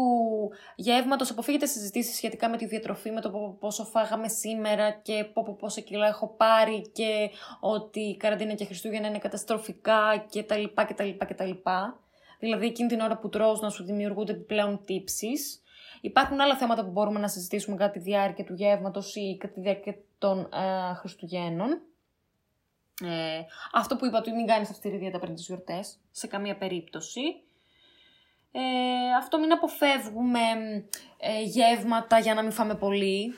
[0.75, 5.43] γεύματος αποφύγετε συζητήσεις σχετικά με τη διατροφή, με το πο- πόσο φάγαμε σήμερα και πο-
[5.43, 7.29] πο- πόσα κιλά έχω πάρει και
[7.59, 10.63] ότι η καραντίνα και Χριστούγεννα είναι καταστροφικά κτλ.
[10.87, 11.51] κτλ, κτλ.
[12.45, 15.61] Δηλαδή εκείνη την ώρα που τρως να σου δημιουργούνται επιπλέον τύψεις.
[16.01, 19.59] Υπάρχουν άλλα θέματα που μπορούμε να συζητήσουμε κατά τη διάρκεια του γεύματος ή κατά τη
[19.59, 21.69] διάρκεια των ε, Χριστουγέννων.
[23.03, 23.41] Ε,
[23.73, 27.21] αυτό που είπα ότι μην κάνεις αυστηρή δίαιτα πριν τις γιορτές, σε καμία περίπτωση.
[28.51, 28.61] Ε,
[29.17, 30.39] αυτό μην αποφεύγουμε
[31.17, 33.33] ε, γεύματα για να μην φάμε πολύ.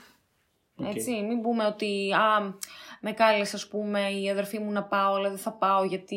[0.76, 0.96] Οκ.
[0.96, 2.58] Έτσι, μην πούμε ότι α,
[3.02, 6.16] με κάλεσε ας πούμε η αδερφή μου να πάω, αλλά δεν θα πάω γιατί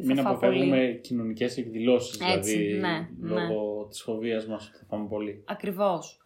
[0.00, 0.46] θα Μην φάω πολύ.
[0.46, 5.42] αποφεύγουμε κοινωνικές εκδηλώσεις, Έτσι, δηλαδή ναι, λόγω της φοβίας μας ότι θα φάμε πολύ.
[5.46, 6.18] Ακριβώς.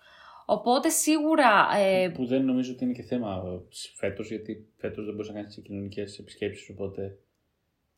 [0.46, 3.42] Οπότε σίγουρα ε, Που δεν νομίζω ότι είναι και θέμα
[3.96, 6.68] φέτος, γιατί φέτος δεν μπορείς να κάνεις και κοινωνικές επισκέψεις.
[6.70, 7.16] Οπότε.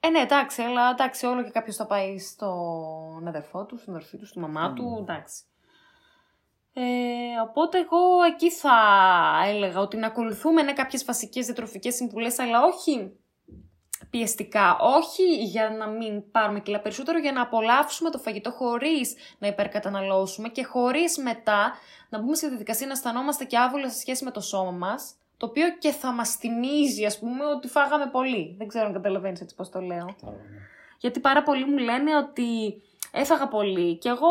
[0.00, 4.16] Ε, ναι, εντάξει, αλλά εντάξει, όλο και κάποιος θα πάει στον αδερφό του, στην αδερφή
[4.18, 4.74] του, στη μαμά Mm.
[4.76, 5.42] του, εντάξει.
[6.76, 6.82] Ε,
[7.48, 8.76] οπότε εγώ εκεί θα
[9.46, 13.12] έλεγα ότι να ακολουθούμε ναι, κάποιες βασικές διατροφικές συμβουλές, αλλά όχι
[14.10, 19.46] πιεστικά, όχι για να μην πάρουμε κιλά περισσότερο, για να απολαύσουμε το φαγητό χωρίς να
[19.46, 21.72] υπερκαταναλώσουμε και χωρίς μετά
[22.08, 25.46] να μπούμε στη διαδικασία να αισθανόμαστε και άβολα σε σχέση με το σώμα μας, το
[25.46, 28.54] οποίο και θα μας θυμίζει, ας πούμε, ότι φάγαμε πολύ.
[28.58, 30.16] Δεν ξέρω αν καταλαβαίνεις έτσι πώς το λέω.
[30.98, 33.96] Γιατί πάρα πολλοί μου λένε ότι έφαγα πολύ.
[33.96, 34.28] Και εγώ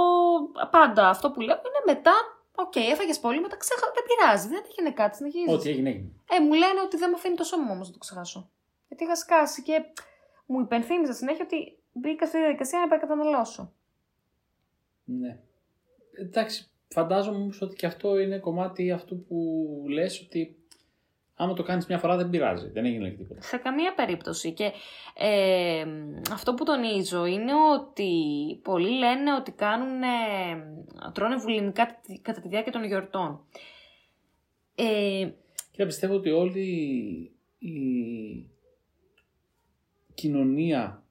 [0.72, 2.14] πάντα αυτό που λέω είναι μετά.
[2.56, 3.92] Οκ, έφαγες πολύ, μετά ξέχασα.
[3.96, 5.54] Δεν πειράζει, δεν έγινε κάτι, συνεχίζεις.
[5.54, 6.12] Ό,τι έγινε, έγινε.
[6.30, 8.50] Ε, μου λένε ότι δεν με αφήνει το σώμα μου όμως να το ξεχάσω.
[8.88, 9.84] Γιατί είχα σκάσει και
[10.46, 13.74] μου υπενθύμιζα συνέχεια ότι μπήκα στη διαδικασία να υπερκαταναλώσω.
[15.04, 15.40] Ναι.
[16.20, 20.63] Εντάξει, φαντάζομαι όμως ότι και αυτό είναι κομμάτι αυτού που λες ότι
[21.36, 23.42] άμα το κάνεις μια φορά δεν πειράζει, δεν έγινε και τίποτα.
[23.42, 24.52] Σε καμία περίπτωση.
[24.54, 24.72] Και
[25.18, 25.86] ε,
[26.32, 28.12] αυτό που τονίζω είναι ότι
[28.64, 30.02] πολλοί λένε ότι κάνουν,
[31.14, 33.46] τρώνε βουλημικά τη- κατά τη διάρκεια των γιορτών.
[34.76, 35.30] Ε,
[35.72, 36.68] Και πιστεύω ότι όλη
[37.58, 37.80] η
[40.14, 41.04] κοινωνία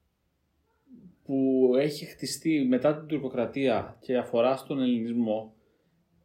[1.25, 5.53] που έχει χτιστεί μετά την τουρκοκρατία και αφορά στον ελληνισμό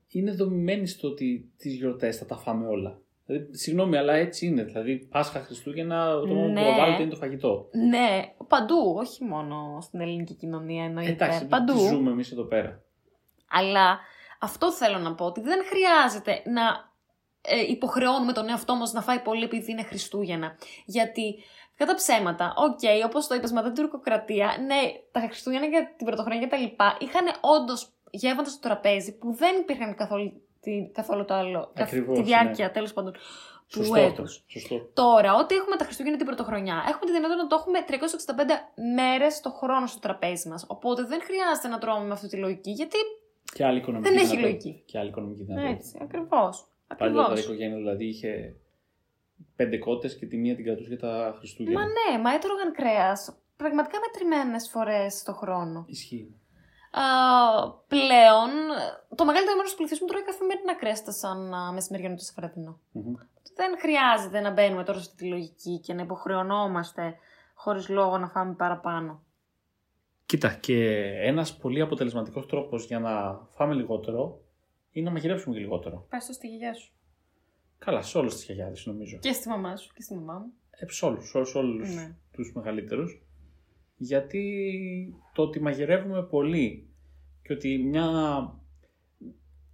[0.08, 3.00] είναι δομημένη στο ότι τις γιορτές θα τα φάμε όλα.
[3.30, 4.62] Δηλαδή, συγγνώμη, αλλά έτσι είναι.
[4.62, 6.60] Δηλαδή, Πάσχα, Χριστούγεννα, το μόνο Ναι.
[6.60, 7.68] που προβάλλεται είναι το φαγητό.
[7.88, 11.10] ναι, παντού, όχι μόνο στην ελληνική κοινωνία εννοείται.
[11.10, 11.72] Εντάξει, παντού.
[11.72, 12.82] τι ζούμε εμείς εδώ πέρα.
[13.50, 13.98] Αλλά
[14.40, 16.62] αυτό θέλω να πω, ότι δεν χρειάζεται να
[17.40, 20.56] ε, υποχρεώνουμε τον εαυτό μας να φάει πολύ επειδή είναι Χριστούγεννα.
[20.84, 21.34] Γιατί,
[21.76, 24.76] κακά τα ψέματα, οκ, όπως το είπες, μετά την τουρκοκρατία, ναι,
[25.12, 29.56] τα Χριστούγεννα και την Πρωτοχρονιά και τα λοιπά, είχαν όντως γεύματα στο τραπέζι που δεν
[29.60, 32.72] υπήρχαν καθόλου, τη, καθόλου το άλλο, καθ- Ακριβώς, τη διάρκεια, ναι.
[32.72, 33.18] τέλος πάντων, του
[33.76, 34.06] Σωστό αυτό.
[34.06, 34.44] έτους.
[34.46, 34.88] Σωστό.
[34.94, 39.40] Τώρα, ό,τι έχουμε τα Χριστούγεννα την Πρωτοχρονιά, έχουμε τη δυνατότητα να το έχουμε 365 μέρες
[39.40, 40.64] το χρόνο στο τραπέζι μας.
[40.68, 42.96] Οπότε δεν χρειάζεται να τρώμε με αυτή τη λογική, γιατί
[43.54, 44.58] Και άλλη οικονομική Δεν έχει δυνατότητα.
[44.68, 44.82] λογική.
[44.86, 45.76] Και άλλη οικονομική δυνατότητα.
[45.76, 46.66] έτσι, ακριβώς.
[46.96, 47.44] Παλιότερα η Ακριβώς.
[47.44, 48.54] οικογένεια δηλαδή είχε
[49.56, 51.80] πέντε κότες και τη μία την κρατούσε για τα Χριστούγεννα.
[51.80, 55.84] Μα ναι, μα έτρωγαν κρέας πραγματικά μετρημένες φορές το χρόνο.
[55.88, 56.34] Ισχύει.
[56.90, 57.02] Α,
[57.88, 58.50] πλέον,
[59.14, 62.80] το μεγαλύτερο μέρος του πληθυσμού τρώει καθημερινά κρέστα σαν α, μεσημεριανό ή σαφράτινο.
[62.92, 63.14] Μμμ.
[63.54, 67.16] Δεν χρειάζεται να μπαίνουμε τώρα σε αυτή τη λογική και να υποχρεωνόμαστε
[67.54, 69.22] χωρίς λόγο να φάμε παραπάνω.
[70.26, 74.40] Κοίτα, και ένας πολύ αποτελεσματικός τρόπος για να φάμε λιγότερο
[74.90, 76.06] είναι να μαγειρέψουμε και λιγότερο.
[76.08, 76.92] Πες το στη γιαγιά σου.
[77.78, 79.18] Καλά, σε όλε τις γιαγιάδες νομίζω.
[79.18, 80.52] Και στη μαμά σου και στη μαμά μου.
[80.70, 82.14] Ε, σε όλους, σε όλους Ναι.
[82.32, 83.22] τους μεγαλύτερους.
[83.98, 86.88] Γιατί το ότι μαγειρεύουμε πολύ
[87.42, 88.08] και ότι μια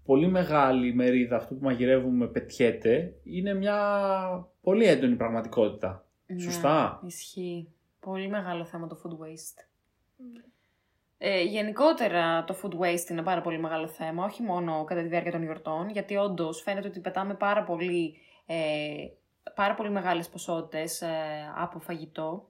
[0.04, 3.78] πολύ μεγάλη μερίδα αυτού που μαγειρεύουμε πετιέται είναι μια
[4.62, 6.06] πολύ έντονη πραγματικότητα.
[6.40, 6.98] Σωστά.
[7.02, 7.68] Ναι, ισχύει.
[8.00, 9.66] Πολύ μεγάλο θέμα το food waste.
[11.18, 15.32] Ε, γενικότερα το food waste είναι πάρα πολύ μεγάλο θέμα, όχι μόνο κατά τη διάρκεια
[15.32, 18.14] των γιορτών, γιατί όντως φαίνεται ότι πετάμε πάρα πολύ,
[18.46, 18.56] ε,
[19.54, 21.08] πάρα πολύ μεγάλες ποσότητες ε,
[21.56, 22.48] από φαγητό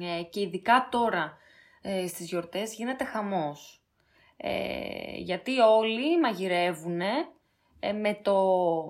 [0.00, 1.38] ε, και ειδικά τώρα
[1.82, 3.80] ε, στις γιορτές γίνεται χαμός.
[4.36, 7.00] Ε, γιατί όλοι μαγειρεύουν
[7.94, 8.36] με, το,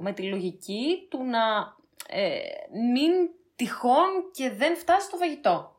[0.01, 1.75] με τη λογική του να
[2.09, 2.39] ε,
[2.93, 3.13] μην
[3.57, 5.76] τυχόν και δεν φτάσει το φαγητό.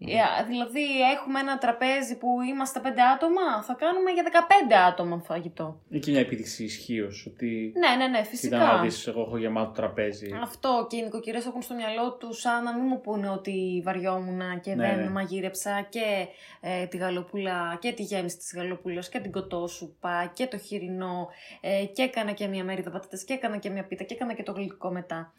[0.00, 5.80] Ε, δηλαδή έχουμε ένα τραπέζι που είμαστε πέντε άτομα, θα κάνουμε για 15 άτομα φαγητό.
[5.90, 7.72] Είναι και μια επίδειξη ισχύω ότι.
[7.76, 8.58] Ναι, ναι, ναι, Κοίτα φυσικά.
[8.58, 10.30] να δεις, εγώ έχω γεμάτο τραπέζι.
[10.42, 14.60] Αυτό και οι νοικοκυρές έχουν στο μυαλό τους σαν να μην μου πούνε ότι βαριόμουν
[14.60, 15.10] και Ναι, δεν ναι.
[15.10, 16.26] μαγείρεψα και
[16.60, 21.28] ε, τη γαλοπούλα και τη γέμιση της γαλοπούλας και την κοτόσουπα και το χοιρινό
[21.60, 24.42] ε, και έκανα και μια μερίδα πατάτες και έκανα και μια πίτα και έκανα και
[24.42, 25.32] το γλυκό μετά.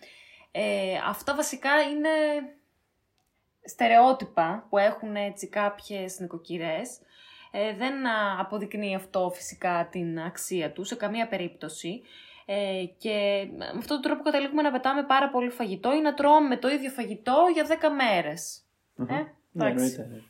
[0.51, 0.61] Ε,
[1.09, 2.09] αυτά βασικά είναι
[3.63, 6.99] στερεότυπα που έχουν έτσι κάποιες νοικοκυρές.
[7.51, 12.01] Ε, δεν α, αποδεικνύει αυτό φυσικά την αξία του σε καμία περίπτωση.
[12.45, 16.57] Ε, και με αυτόν τον τρόπο καταλήγουμε να πετάμε πάρα πολύ φαγητό ή να τρώμε
[16.57, 18.61] το ίδιο φαγητό για 10 μέρες.
[18.95, 19.09] Μμμ.
[19.09, 19.95] Ε, Ναι, εντάξει.
[20.01, 20.23] εννοείται.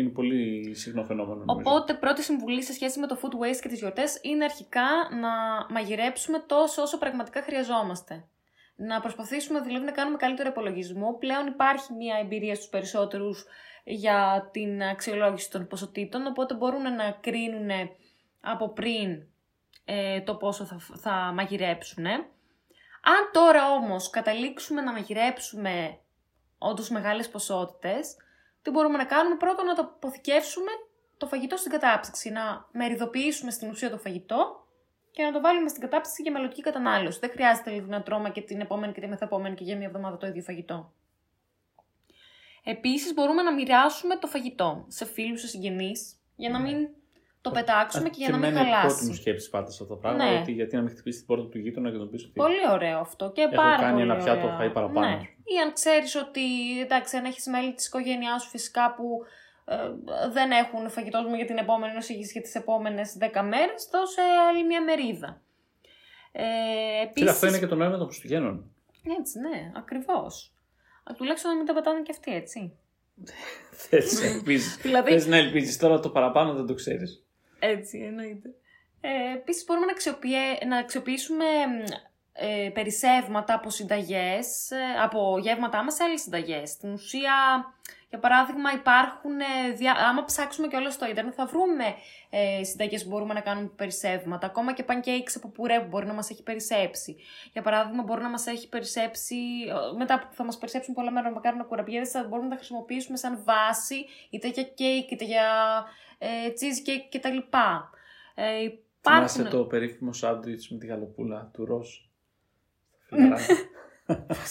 [0.00, 1.44] Είναι πολύ συχνό φαινόμενο.
[1.44, 1.70] νομίζω.
[1.70, 4.86] Οπότε, πρώτη συμβουλή σε σχέση με το food waste και τις γιορτές είναι αρχικά
[5.20, 5.30] να
[5.74, 8.24] μαγειρέψουμε τόσο όσο πραγματικά χρειαζόμαστε.
[8.82, 11.16] Να προσπαθήσουμε δηλαδή να κάνουμε καλύτερο υπολογισμό.
[11.18, 13.44] Πλέον υπάρχει μια εμπειρία στους περισσότερους
[13.84, 17.70] για την αξιολόγηση των ποσοτήτων, οπότε μπορούν να κρίνουν
[18.40, 19.26] από πριν
[19.84, 22.06] ε, το πόσο θα, θα μαγειρέψουν.
[22.06, 25.98] Αν τώρα όμως καταλήξουμε να μαγειρέψουμε
[26.58, 28.16] όντως μεγάλες ποσότητες,
[28.62, 30.70] τι μπορούμε να κάνουμε; Πρώτον να το αποθηκεύσουμε
[31.16, 34.59] το φαγητό στην κατάψυξη, να μεριδοποιήσουμε στην ουσία το φαγητό
[35.10, 37.18] και να το βάλουμε στην κατάψυξη για μελλοντική κατανάλωση.
[37.18, 40.16] Δεν χρειάζεται δηλαδή να τρώμε και την επόμενη και τη μεθεπόμενη και για μια εβδομάδα
[40.16, 40.92] το ίδιο φαγητό.
[42.64, 46.88] Επίσης μπορούμε να μοιράσουμε το φαγητό σε φίλους, σε συγγενείς, για να μην
[47.40, 49.14] το πετάξουμε και για να μην εμένα η πρώτη μου χαλάσει.
[49.20, 50.24] σκέψης πάντα σε αυτό το πράγμα.
[50.30, 50.38] Ναι.
[50.40, 52.32] Ότι γιατί να μην χτυπήσει την πόρτα του γείτονα και να τον πεις ότι.
[52.32, 54.58] Πολύ ωραίο αυτό και Έχω πάρα κάνει πολύ ένα πιάτο ωραία.
[54.68, 55.06] φαΐ παραπάνω.
[55.06, 55.20] Ναι.
[55.44, 56.40] Ή αν ξέρεις ότι,
[56.80, 59.28] εντάξει, αν έχεις μέλη της οικογένειάς σου φυσικά που ε,
[60.32, 64.64] δεν έχουν φαγητός μου για την επόμενη νοσήγηση για τις επόμενες 10 μέρες, δώσε άλλη
[64.66, 65.40] μια μερίδα.
[66.32, 67.30] Ε, Κοίτα, επίσης...
[67.30, 68.70] αυτό είναι και το νόημα των Χριστουγέννων.
[69.20, 70.52] Έτσι, ναι, ακριβώς.
[71.04, 72.72] Α, Τουλάχιστον να μην τα πετάνε και αυτοί, έτσι.
[73.88, 74.76] Θες να ελπίζεις.
[74.82, 75.76] Δηλαδή- Θες να ελπίζεις.
[75.78, 77.24] Τώρα το παραπάνω δεν το ξέρεις.
[77.58, 78.48] Έτσι, εννοείται.
[79.00, 81.84] Ε, Επίσης, μπορούμε να, αξιοποιε- να αξιοποιήσουμε μ,
[82.32, 86.70] ε, περισσεύματα από συνταγές, ε, από γεύματά μας σε άλλες συνταγές.
[86.70, 87.34] Στην ουσία,
[88.08, 89.92] για παράδειγμα, υπάρχουν, ε, δια...
[89.92, 91.84] άμα ψάξουμε και όλο στο ίντερνετ, θα βρούμε
[92.30, 94.46] ε, συνταγές που μπορούμε να κάνουμε από περισσεύματα.
[94.46, 97.16] Ακόμα και pancakes από πουρέ που μπορεί να μας έχει περισσέψει.
[97.52, 99.36] Για παράδειγμα, μπορεί να μας έχει περισσέψει,
[99.68, 102.56] ε, μετά που θα μας περισσέψουν πολλά μέρα να κάνουμε κουραμπιέδες, θα μπορούμε να τα
[102.56, 105.44] χρησιμοποιήσουμε σαν βάση, είτε για κέικ, είτε για
[106.18, 107.38] ε, cheesecake κτλ.
[108.34, 108.68] Ε,
[109.02, 109.58] Θυμάσαι υπάρχουν...
[109.58, 111.88] το περίφημο σάντουιτς με τη γαλοπούλα του Ροζ.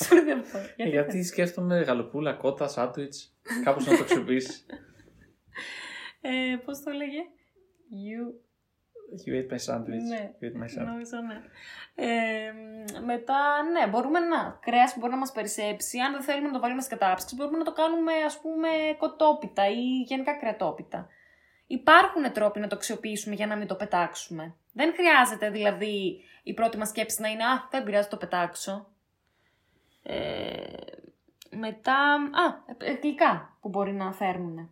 [0.02, 0.60] Sorry, δεν πω.
[0.76, 3.36] Γιατί Γιατί σκέφτομαι γαλοπούλα, κότα, σάντουιτς.
[3.64, 4.66] Κάπως να το αξιοποιήσεις.
[6.22, 7.22] Ε, πώς το λέγε;
[8.06, 8.48] You...
[9.26, 10.06] You ate my sandwich.
[10.08, 10.32] Ναι.
[10.42, 10.86] You ate my sandwich.
[10.86, 11.42] Νόμιζα ναι.
[11.96, 14.60] Ε, μ, μετά, ναι, μπορούμε να.
[14.62, 16.00] Κρέας που μπορεί να μας περισσέψει.
[16.00, 19.70] Αν δεν θέλουμε να το βάλουμε στην κατάψυξη, μπορούμε να το κάνουμε, ας πούμε, κοτόπιτα
[19.70, 21.08] ή γενικά κρεατόπιτα.
[21.72, 24.56] Υπάρχουν τρόποι να το αξιοποιήσουμε για να μην το πετάξουμε.
[24.74, 28.88] Δεν χρειάζεται δηλαδή η πρώτη μας σκέψη να είναι «Α, δεν πειράζει, το πετάξω».
[30.04, 30.64] Ε,
[31.50, 34.72] μετά, α, ε, γλυκά που μπορεί να φέρνουν.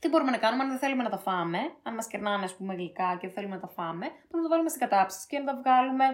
[0.00, 2.74] Τι μπορούμε να κάνουμε αν δεν θέλουμε να τα φάμε, αν μας κερνάνε ας πούμε
[2.74, 5.44] γλυκά και δεν θέλουμε να τα φάμε, μπορούμε να τα βάλουμε στην κατάψυξη και να
[5.44, 6.04] τα βγάλουμε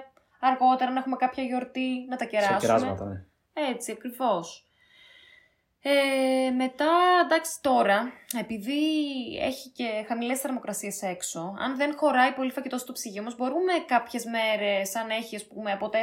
[0.40, 2.58] αργότερα, να έχουμε κάποια γιορτή, να τα Σε κεράσουμε.
[2.58, 3.24] κεράσματα, ναι.
[3.52, 4.66] Έτσι, ακριβώς.
[5.85, 6.90] Ε, μετά,
[7.25, 8.81] εντάξει, τώρα, επειδή
[9.40, 14.25] έχει και χαμηλές θερμοκρασίες έξω, αν δεν χωράει πολύ φαγητό στο ψυγείο όμως, μπορούμε κάποιες
[14.25, 15.97] μέρες, αν έχει, ας πούμε, από 4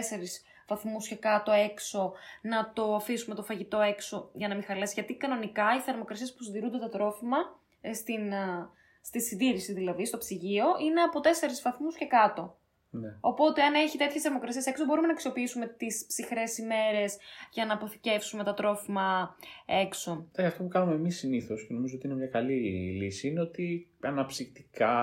[0.67, 4.93] βαθμούς και κάτω έξω, να το αφήσουμε το φαγητό έξω για να μην χαλάσει.
[4.93, 7.37] Γιατί κανονικά οι θερμοκρασίες που συντηρούνται τα τρόφιμα,
[7.81, 8.69] ε, στην, α,
[9.01, 12.58] στη συντήρηση δηλαδή, στο ψυγείο, είναι από 4 βαθμούς και κάτω.
[12.91, 13.07] Ναι.
[13.19, 17.17] Οπότε, αν έχει τέτοιες θερμοκρασίες έξω, μπορούμε να αξιοποιήσουμε τις ψυχρές ημέρες
[17.51, 20.25] για να αποθηκεύσουμε τα τρόφιμα έξω.
[20.35, 22.53] Ε, αυτό που κάνουμε εμείς συνήθως και νομίζω ότι είναι μια καλή
[23.01, 24.93] λύση είναι ότι αναψυκτικά.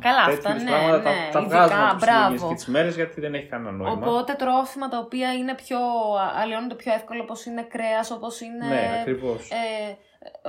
[0.00, 2.30] Καλά, τέτοιου αυτά, ναι, πράγματα ναι, τα, τα ειδικά, βγάζουμε από τις μπράβο.
[2.32, 4.06] λίγες και τις μέρες γιατί δεν έχει κανένα νόημα.
[4.06, 5.78] Οπότε τρόφιμα τα οποία είναι πιο.
[6.36, 8.66] αλλοιώνονται πιο εύκολα, όπως είναι κρέας, όπως είναι.
[8.66, 9.50] Ναι, ακριβώς.
[9.50, 9.96] ε,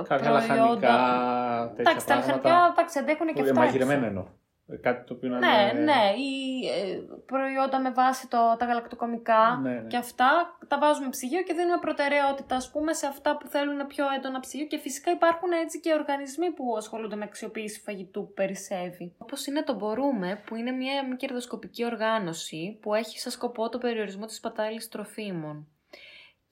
[0.02, 0.30] Κάποια προϊόντα.
[0.30, 2.48] λαχανικά, τέτοια Εντάξει, τα πράγματα.
[2.48, 3.60] λαχανικά εντάξει, αντέχουν και που είναι αυτά.
[3.60, 4.08] μαγειρεμένα έξω.
[4.08, 4.24] εννοώ.
[4.68, 5.82] Ε, Κάτι το οποίο να Ναι, είναι.
[5.84, 6.12] ναι.
[6.16, 9.86] Ή ε, προϊόντα με βάση το, τα γαλακτοκομικά Ναι, ναι.
[9.86, 14.04] και αυτά τα βάζουμε ψυγείο και δίνουμε προτεραιότητα ας πούμε, σε αυτά που θέλουν πιο
[14.16, 14.66] έντονα ψυγείο.
[14.66, 19.14] Και φυσικά υπάρχουν έτσι και οργανισμοί που ασχολούνται με αξιοποίηση φαγητού που περισσεύει.
[19.18, 23.78] Όπως είναι το Μπορούμε, που είναι μια μη κερδοσκοπική οργάνωση που έχει σαν σκοπό το
[23.78, 25.66] περιορισμό της πατάλη τροφίμων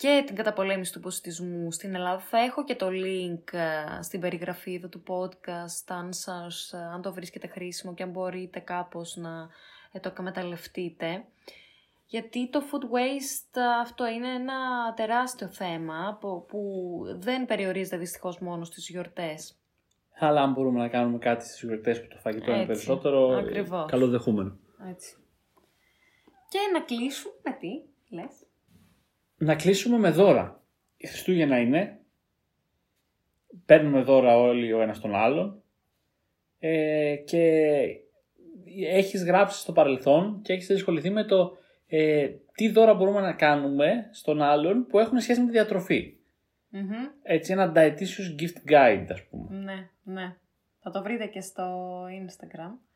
[0.01, 2.19] και την καταπολέμηση του ποσιτισμού στην Ελλάδα.
[2.19, 7.03] Θα έχω και το link ε, στην περιγραφή εδώ του podcast, αν, σας, ε, αν
[7.03, 9.49] το βρίσκετε χρήσιμο και αν μπορείτε κάπως να
[9.93, 11.25] ε, το εκμεταλλευτείτε.
[12.07, 14.55] Γιατί το food waste ε, αυτό είναι ένα
[14.97, 16.63] τεράστιο θέμα που, που
[17.19, 19.55] δεν περιορίζεται δυστυχώς μόνο στις γιορτές.
[20.19, 23.33] Αλλά αν μπορούμε να κάνουμε κάτι στις γιορτές που το φαγητό είναι Έτσι, περισσότερο.
[23.33, 23.91] ε, ακριβώς.
[23.91, 24.57] Καλοδεχούμενο.
[24.89, 25.17] Έτσι.
[26.49, 27.83] Και να κλείσουμε με τι,
[28.17, 28.40] λες.
[29.43, 30.63] Να κλείσουμε με δώρα.
[30.97, 31.99] Η Χριστούγεννα είναι.
[33.67, 35.63] Παίρνουμε δώρα όλοι ο ένας τον άλλον.
[36.59, 37.83] Ε, και
[38.89, 44.09] έχεις γράψει στο παρελθόν και έχεις ασχοληθεί με το ε, τι δώρα μπορούμε να κάνουμε
[44.13, 46.15] στον άλλον που έχουν σχέση με τη διατροφή.
[46.69, 46.91] Μμμ.
[47.23, 49.59] Έτσι ένα dietitious gift guide ας πούμε.
[49.59, 50.37] Ναι, ναι.
[50.81, 52.90] Θα το βρείτε και στο Instagram.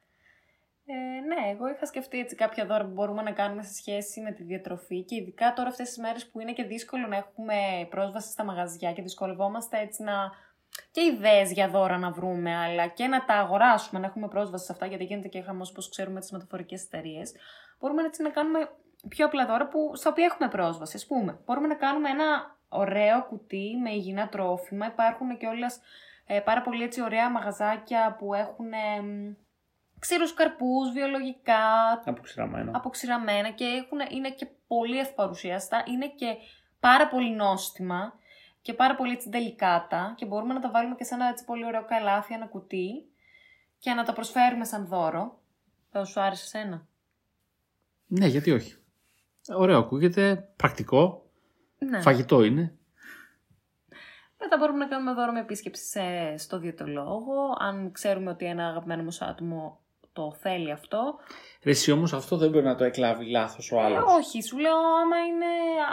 [0.87, 4.33] Ε, ναι, εγώ είχα σκεφτεί έτσι κάποια δώρα που μπορούμε να κάνουμε σε σχέση με
[4.33, 7.55] τη διατροφή και ειδικά τώρα αυτές τις μέρες που είναι και δύσκολο να έχουμε
[7.91, 10.33] πρόσβαση στα μαγαζιά και δυσκολευόμαστε έτσι να
[10.91, 14.73] και ιδέες για δώρα να βρούμε, αλλά και να τα αγοράσουμε, να έχουμε πρόσβαση σε
[14.73, 17.35] αυτά, γιατί γίνεται και χαμός, όπως ξέρουμε, τις μεταφορικές εταιρείες.
[17.79, 18.71] Μπορούμε έτσι να κάνουμε
[19.09, 20.97] πιο απλά δώρα που, στα οποία έχουμε πρόσβαση.
[20.97, 24.87] Ας πούμε, μπορούμε να κάνουμε ένα ωραίο κουτί με υγιεινά τρόφιμα.
[24.87, 25.81] Υπάρχουν και όλες
[26.27, 29.35] ε, πάρα πολύ έτσι ωραία μαγαζάκια που έχουν ε, μ,
[30.05, 32.71] ξύρους καρπούς, βιολογικά, Αποξηραμένα.
[32.75, 36.37] αποξηραμένα και έχουν, είναι και πολύ ευπαρουσιαστά, είναι και
[36.81, 38.13] πάρα πολύ νόστιμα
[38.61, 41.65] και πάρα πολύ έτσι τελικάτα και μπορούμε να τα βάλουμε και σε ένα έτσι πολύ
[41.67, 42.91] ωραίο καλάθι, ένα κουτί
[43.79, 45.39] και να τα προσφέρουμε σαν δώρο.
[45.91, 46.87] Θα σου άρεσε σένα;
[48.07, 48.77] Ναι, γιατί όχι.
[49.57, 51.31] Ωραίο ακούγεται, πρακτικό,
[51.79, 52.01] Ναι.
[52.01, 52.77] φαγητό είναι.
[54.39, 59.03] Μετά μπορούμε να κάνουμε δώρο με επίσκεψη σε, στο διαιτολόγο, αν ξέρουμε ότι ένα αγαπημένο
[59.03, 59.84] μας άτομο
[60.15, 60.99] το θέλει αυτό.
[61.65, 64.03] Ρε εσύ όμως αυτό δεν μπορεί να το εκλάβει λάθος ο Ε, άλλος.
[64.19, 64.73] όχι, σου λέω
[65.03, 65.51] άμα είναι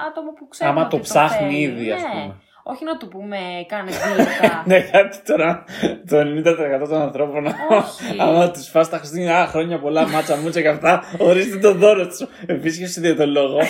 [0.07, 1.61] άτομο που ξέρουμε Άμα ότι το ψάχνει θέλει.
[1.61, 2.07] ήδη, ας Ναι.
[2.09, 2.35] πούμε.
[2.63, 4.63] Όχι να του πούμε κάνε δίαιτα.
[4.65, 5.63] Ναι, κάτι τώρα
[6.09, 7.45] το 90% των ανθρώπων.
[7.45, 8.15] Όχι.
[8.21, 12.07] Άμα τους πας τα Χριστούγεννα, «Α, χρόνια πολλά, μάτσα μούτσα και αυτά, ορίστε το δώρο
[12.07, 12.27] τους.
[12.45, 13.59] Επίσκεψη διαιτολόγο.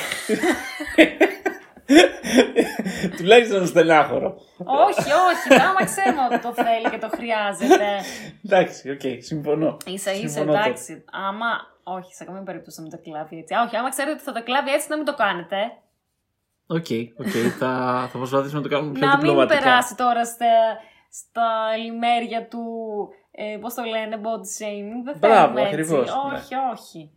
[3.17, 4.33] Τουλάχιστον στενάχωρο.
[4.57, 5.61] όχι, όχι.
[5.61, 7.87] Άμα ξέρουμε ότι το θέλει και το χρειάζεται.
[8.45, 9.77] Εντάξει, οκ, συμφωνώ.
[9.85, 10.63] ίσα ίσα, Συμφωνώ τώρα.
[10.63, 11.03] εντάξει.
[11.11, 11.69] Άμα.
[11.83, 13.53] Όχι, σε καμία περίπτωση να μην το εκλάβει έτσι.
[13.53, 15.55] Α, όχι, άμα ξέρετε ότι θα το εκλάβει έτσι, να μην το κάνετε.
[16.67, 16.85] OK,
[17.23, 17.71] OK, θα,
[18.11, 19.59] θα προσπαθήσουμε να το κάνουμε πιο να μην διπλωματικά.
[19.59, 20.45] περάσει τώρα στα,
[21.09, 22.63] στα λημέρια του.
[23.31, 24.99] Ε, Πώς το λένε, body shaming.
[25.03, 25.73] Δεν Μπράβο, θέλουμε έτσι.
[25.75, 26.37] ακριβώς, ναι.
[26.37, 27.11] Όχι, όχι.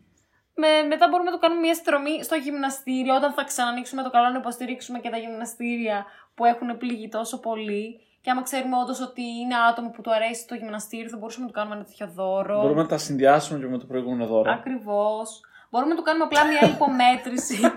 [0.54, 3.14] Με, μετά μπορούμε να το κάνουμε μια συνδρομή στο γυμναστήριο.
[3.14, 8.00] Όταν θα ξανανοίξουμε το καλό, να υποστηρίξουμε και τα γυμναστήρια που έχουν πληγεί τόσο πολύ.
[8.20, 11.50] Και άμα ξέρουμε όντως ότι είναι άτομο που του αρέσει το γυμναστήριο, θα μπορούσαμε να
[11.52, 12.60] του κάνουμε ένα τέτοιο δώρο.
[12.60, 14.52] Μπορούμε να τα συνδυάσουμε και με το προηγούμενο δώρο.
[14.52, 15.40] Ακριβώς.
[15.70, 17.60] Μπορούμε να του κάνουμε απλά μια υπομέτρηση.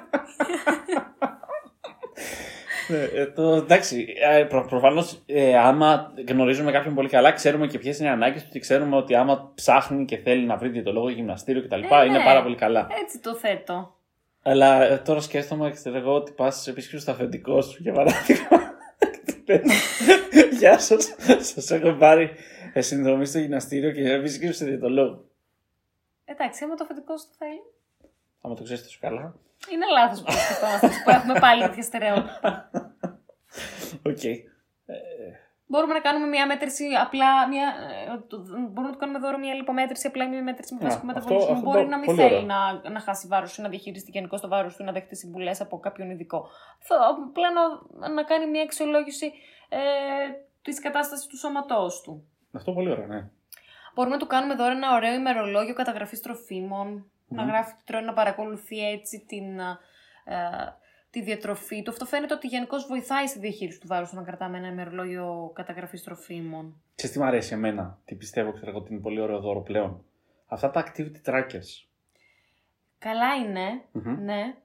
[2.87, 7.79] Ναι, ε, το, εντάξει, ε, προ, προφανώς ε, άμα γνωρίζουμε κάποιον πολύ καλά, ξέρουμε και
[7.79, 11.09] ποιες είναι οι ανάγκες του και ξέρουμε ότι άμα ψάχνει και θέλει να βρει διαιτολόγο
[11.09, 11.81] γυμναστήριο κτλ.
[11.81, 12.23] Ε, είναι ναι.
[12.23, 12.87] πάρα πολύ καλά.
[13.01, 13.95] έτσι το θέτω.
[14.41, 18.75] Αλλά ε, τώρα σκέφτομαι ξέρω εγώ ότι πας σε επίσκεψη στο αφεντικό σου για παράδειγμα.
[19.43, 22.29] και λες, Γεια σας, σας έχω πάρει
[22.73, 25.25] ε, συνδρομή στο γυμναστήριο και επίσκεψη στο διαιτολόγο.
[26.25, 27.61] Εντάξει, άμα το αφεντικό σου το θέλει.
[28.41, 29.35] Άμα το ξέρεις τόσο καλά.
[29.73, 32.69] Είναι λάθος που το σκεφτόμαστε, που έχουμε πάλι τέτοια στερεότυπα.
[34.05, 34.23] Οκ.
[35.69, 37.47] Μπορούμε να κάνουμε μια μέτρηση απλά.
[37.47, 37.73] Μια,
[38.13, 41.05] ε, το- μπορούμε να του κάνουμε δώρο μια λιπομέτρηση, απλά μια μέτρηση με Α, βασικό
[41.11, 41.53] αυτό- μεταβολισμό.
[41.53, 42.45] αυτό Μπορεί το- να μην πολύ θέλει ωραίο.
[42.45, 45.61] να, να χάσει βάρος ή να διαχειριστεί γενικώς το βάρος του ή να δεχτεί συμβουλές
[45.61, 46.49] από κάποιον ειδικό.
[46.79, 46.95] Θα,
[47.27, 49.33] απλά να, να κάνει μια αξιολόγηση
[49.69, 49.77] ε,
[50.61, 52.27] της κατάστασης του σώματός του.
[52.53, 53.29] Αυτό πολύ ωραίο, ναι.
[53.93, 57.11] Μπορούμε να του κάνουμε δώρο ένα ωραίο ημερολόγιο καταγραφής τροφίμων.
[57.27, 59.77] Να γράφει τι τρώει, να παρακολουθεί έτσι την, ε,
[61.09, 61.91] τη διατροφή του.
[61.91, 66.03] Αυτό φαίνεται ότι γενικώς βοηθάει στη διαχείριση του βάρους του να κρατάμε ένα ημερολόγιο καταγραφής
[66.03, 66.81] τροφίμων.
[66.95, 70.03] Ξέρεις τι μου αρέσει εμένα, τι πιστεύω ξέρω εγώ ότι είναι πολύ ωραίο δώρο πλέον.
[70.47, 71.85] Αυτά τα activity trackers.
[72.99, 74.23] Καλά είναι, Μμμ.
[74.23, 74.55] ναι.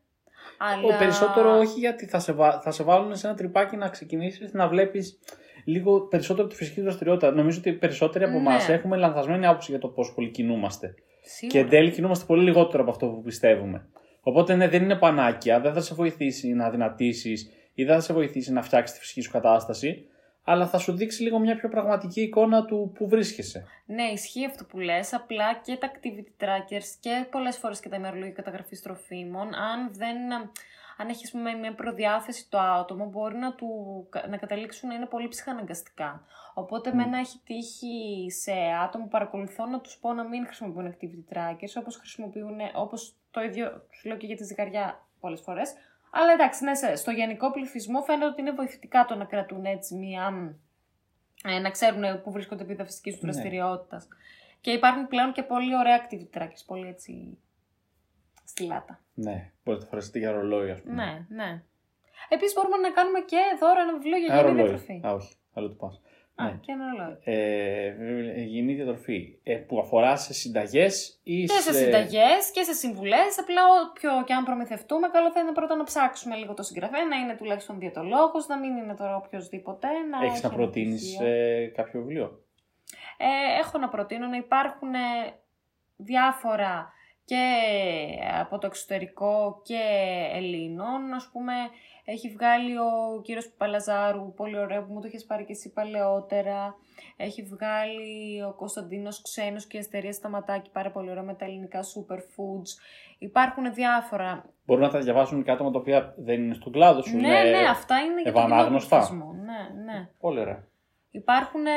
[0.58, 0.94] Αλλά...
[0.94, 2.60] Ο περισσότερο όχι γιατί θα σε, βα...
[2.60, 5.18] θα σε βάλουν σε ένα τρυπάκι να ξεκινήσεις να βλέπεις
[5.64, 7.30] λίγο περισσότερο τη φυσική δραστηριότητα.
[7.30, 8.38] Νομίζω ότι οι περισσότεροι από Ναι.
[8.38, 10.94] εμάς έχουμε λανθασμένη άποψη για το πώς πολύ κινούμαστε.
[11.23, 11.59] Σίγουρα.
[11.59, 13.87] Και εν τέλει κινούμαστε πολύ λιγότερο από αυτό που πιστεύουμε.
[14.20, 18.12] Οπότε ναι, δεν είναι πανάκια, δεν θα σε βοηθήσει να δυνατήσεις ή δεν θα σε
[18.12, 20.07] βοηθήσει να φτιάξεις τη φυσική σου κατάσταση,
[20.45, 23.64] αλλά θα σου δείξει λίγο μια πιο πραγματική εικόνα του που βρίσκεσαι.
[23.87, 27.97] Ναι, ισχύει αυτό που λες, απλά και τα activity trackers και πολλές φορές και τα
[27.97, 30.16] ημερολόγια καταγραφής τροφίμων, αν δεν...
[30.97, 33.68] Αν έχεις ας πούμε, μια προδιάθεση το άτομο, μπορεί να, του,
[34.28, 36.24] να καταλήξουν να είναι πολύ ψυχαναγκαστικά.
[36.55, 36.99] Οπότε, Μμ.
[37.01, 38.53] εμένα έχει τύχει σε
[38.84, 43.43] άτομα που παρακολουθώ να τους πω να μην χρησιμοποιούν activity trackers, όπως χρησιμοποιούν, όπως το
[43.43, 45.74] ίδιο σου λέω και για τη ζυγαριά πολλές φορές.
[46.11, 49.95] Αλλά εντάξει, ναι, σε- στο γενικό πληθυσμό φαίνεται ότι είναι βοηθητικά το να κρατούν έτσι
[49.95, 50.55] μία.
[51.45, 53.30] Ε, να ξέρουν πού βρίσκονται επί φυσικής τους Ναι.
[53.32, 54.09] δραστηριότητας.
[54.61, 57.38] Και υπάρχουν πλέον και πολύ ωραία activity trackers, πολύ έτσι.
[58.53, 59.00] Στη λάτα.
[59.14, 60.94] Ναι, μπορείτε να φορέσετε για ρολόι, ας πούμε.
[60.94, 61.62] Ναι, ναι.
[62.28, 64.76] Επίσης μπορούμε να κάνουμε και δώρα ένα βιβλίο για Ένα υγιεινή ρολόι.
[64.76, 65.00] διατροφή.
[65.07, 66.00] Α, όχι, άλλο το πας.
[66.34, 66.59] Α, ναι.
[66.61, 67.16] και ένα ρολόι.
[67.24, 73.38] Ε, υγιεινή διατροφή ε, που αφορά σε συνταγές ή Και σε συνταγές και σε συμβουλές.
[73.38, 77.16] Απλά, όποιο και αν προμηθευτούμε, καλό θα είναι πρώτα να ψάξουμε λίγο το συγγραφέα, να
[77.16, 79.88] είναι τουλάχιστον διαιτολόγος, να μην είναι τώρα οποιοδήποτε.
[80.11, 81.72] Να Έχεις έχει να ένα προτείνεις πτυχίο.
[81.74, 82.44] κάποιο βιβλίο;
[83.16, 84.98] Ε, έχω να προτείνω να υπάρχουν ε,
[85.96, 86.92] διάφορα
[87.25, 87.45] και
[88.41, 89.81] από το εξωτερικό και
[90.33, 91.12] Ελλήνων.
[91.14, 91.53] Ας πούμε,
[92.05, 96.75] έχει βγάλει ο κύριος Παλαζάρου, πολύ ωραίο που μου το έχεις πάρει και εσύ παλαιότερα.
[97.16, 101.81] Έχει βγάλει ο Κωνσταντίνος Ξένος και η Αστερία Σταματάκη, πάρα πολύ ωραίο με τα ελληνικά
[101.83, 102.70] superfoods.
[103.18, 104.45] Υπάρχουν διάφορα.
[104.66, 107.16] Μπορούν να τα διαβάσουν και άτομα τα οποία δεν είναι στον κλάδο σου.
[107.16, 108.97] ναι, είναι ναι, αυτά είναι για τον κοινό ευανάγνωστα.
[108.97, 109.33] πληθυσμό.
[109.33, 110.09] Ναι, ναι.
[110.20, 110.66] Πολύ ωραία.
[111.14, 111.70] Υπάρχουν ε,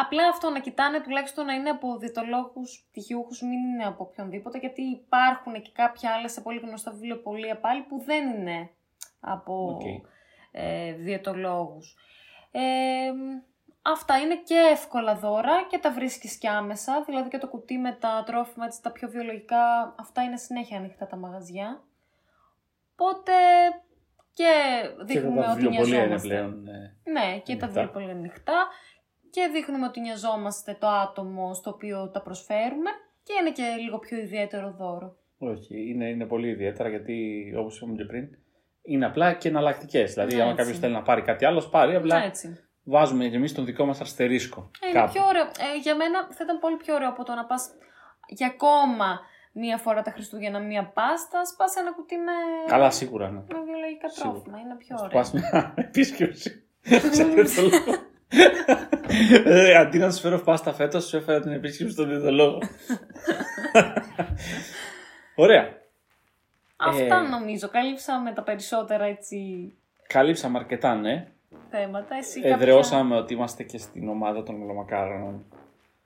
[0.00, 4.82] απλά αυτό να κοιτάνε τουλάχιστον να είναι από διαιτολόγου πτυχιούχους, μην είναι από οποιονδήποτε, γιατί
[4.82, 8.70] υπάρχουν και κάποια άλλα σε πολύ γνωστά βιβλιοπωλεία πάλι που δεν είναι
[9.20, 9.80] από Οκ.
[10.50, 11.96] ε, διαιτολόγους.
[12.50, 12.60] Ε,
[13.82, 17.92] αυτά είναι και εύκολα δώρα και τα βρίσκεις και άμεσα, δηλαδή και το κουτί με
[17.92, 21.82] τα τρόφιμα, έτσι, τα πιο βιολογικά, αυτά είναι συνέχεια ανοιχτά τα μαγαζιά.
[22.96, 23.32] Οπότε
[24.34, 24.44] και
[24.96, 26.28] Και δείχνουμε τα ότι βιβλιοπολία είναι νοιαζόμαστε.
[26.28, 26.66] πλέον.
[26.68, 27.82] ε, Ναι, και τα Ανοιχτά.
[27.86, 28.68] βιβλία είναι ανοιχτά
[29.30, 32.90] και δείχνουμε ότι νοιαζόμαστε το άτομο στο οποίο τα προσφέρουμε
[33.22, 35.16] και είναι και λίγο πιο ιδιαίτερο δώρο.
[35.38, 37.16] όχι, είναι, είναι πολύ ιδιαίτερα γιατί
[37.58, 38.28] όπως είπαμε και πριν
[38.82, 40.12] είναι απλά και εναλλακτικές.
[40.14, 40.62] Δηλαδή, Ναι, άμα έτσι.
[40.62, 41.94] κάποιος θέλει να πάρει κάτι άλλο, ας πάρει.
[41.94, 42.58] Απλά Ναι, έτσι.
[42.84, 44.70] βάζουμε και εμείς τον δικό μας αστερίσκο.
[44.80, 45.12] Ε, είναι κάπου.
[45.12, 45.42] πιο ωραίο.
[45.42, 47.70] Ε, για μένα θα ήταν πολύ πιο ωραίο από το να πας
[48.28, 49.20] για ακόμα
[49.52, 52.32] μία φορά τα Χριστούγεννα μία πάστα, σπάς ένα κουτί με,
[52.66, 53.30] Καλά, σίγουρα.
[53.30, 53.38] Ναι.
[53.38, 54.32] με βιολογικά Σίγουρα.
[54.34, 54.58] τρόφιμα.
[54.58, 55.18] Είναι πιο Σου ωραίο.
[55.18, 56.62] πας μια επίσκεψη.
[57.10, 57.94] Σε διαιτολόγο.
[59.44, 62.58] Ε, Αντί να σου φέρω πάστα φέτος, σου έφερα την επίσκεψη στον διαιτολόγο.
[65.34, 65.78] Ωραία.
[66.76, 67.68] Αυτά Ε, νομίζω.
[67.68, 69.72] Καλύψαμε τα περισσότερα έτσι
[70.06, 71.26] Καλύψαμε αρκετά, ναι.
[71.70, 72.16] θέματα.
[72.16, 75.44] Εσύ κάποια- Εδραιώσαμε ότι είμαστε και στην ομάδα των μελομακάρων.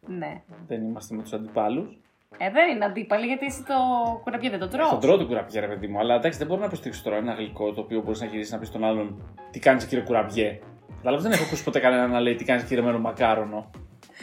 [0.01, 0.43] Ναι.
[0.67, 1.99] Δεν είμαστε με τους αντιπάλους.
[2.39, 3.75] Ε, δεν είναι αντίπαλοι γιατί εσύ το
[4.23, 4.89] κουραμπιέ δεν το τρως.
[4.89, 7.33] Τον τρώω τον κουραμπιέ, ρε παιδί μου, αλλά εντάξει, δεν μπορώ να υποστηρίξω τώρα ένα
[7.33, 10.61] γλυκό το οποίο μπορείς να γυρίσεις να πεις στον άλλον Τι κάνεις, κύριε κουραμπιέ.
[10.97, 13.71] Κατάλαβε, δεν έχω ακούσει ποτέ κανένα να λέει Τι κάνεις, κύριε μελομακάρονο.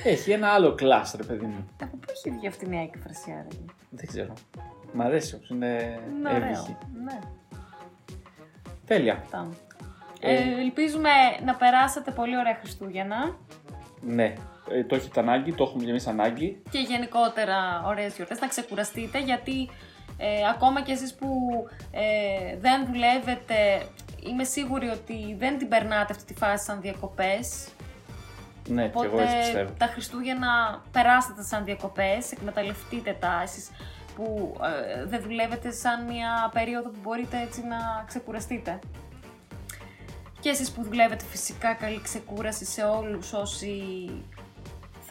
[0.04, 1.68] Έχει ένα άλλο κλάσ, ρε παιδί μου.
[1.82, 3.66] Από πού έχει βγει αυτή η νέα έκφραση, άραγε.
[3.90, 4.34] Δεν ξέρω.
[4.94, 6.78] Μ' αρέσει όπως είναι Είναι εύγυχη.
[6.94, 7.04] ωραίο.
[7.04, 7.20] Ναι,
[8.86, 9.14] Τέλεια.
[9.14, 9.50] αυτά.
[10.20, 10.34] Ε.
[10.36, 11.10] Ε, ελπίζουμε
[11.46, 13.36] να περάσετε πολύ ωραία Χριστούγεννα
[14.02, 14.34] Ναι.
[14.70, 16.62] Ε, το έχετε ανάγκη, το έχουμε κι εμείς ανάγκη.
[16.72, 19.70] και γενικότερα ωραίες γιορτές, να ξεκουραστείτε γιατί
[20.18, 21.28] ε, ακόμα και εσείς που
[21.92, 23.56] ε, δεν δουλεύετε
[24.24, 27.68] είμαι σίγουρη ότι δεν την περνάτε αυτή τη φάση σαν διακοπές
[28.68, 29.72] Ναι, και εγώ έτσι πιστεύω.
[29.78, 33.70] τα Χριστούγεννα περάστε τα σαν διακοπές, εκμεταλλευτείτε τα εσείς
[34.16, 38.80] που ε, δεν δουλεύετε σαν μια περίοδο που μπορείτε έτσι να ξεκουραστείτε.
[40.40, 43.76] Και εσείς που δουλεύετε φυσικά καλή ξεκούραση σε όλους όσοι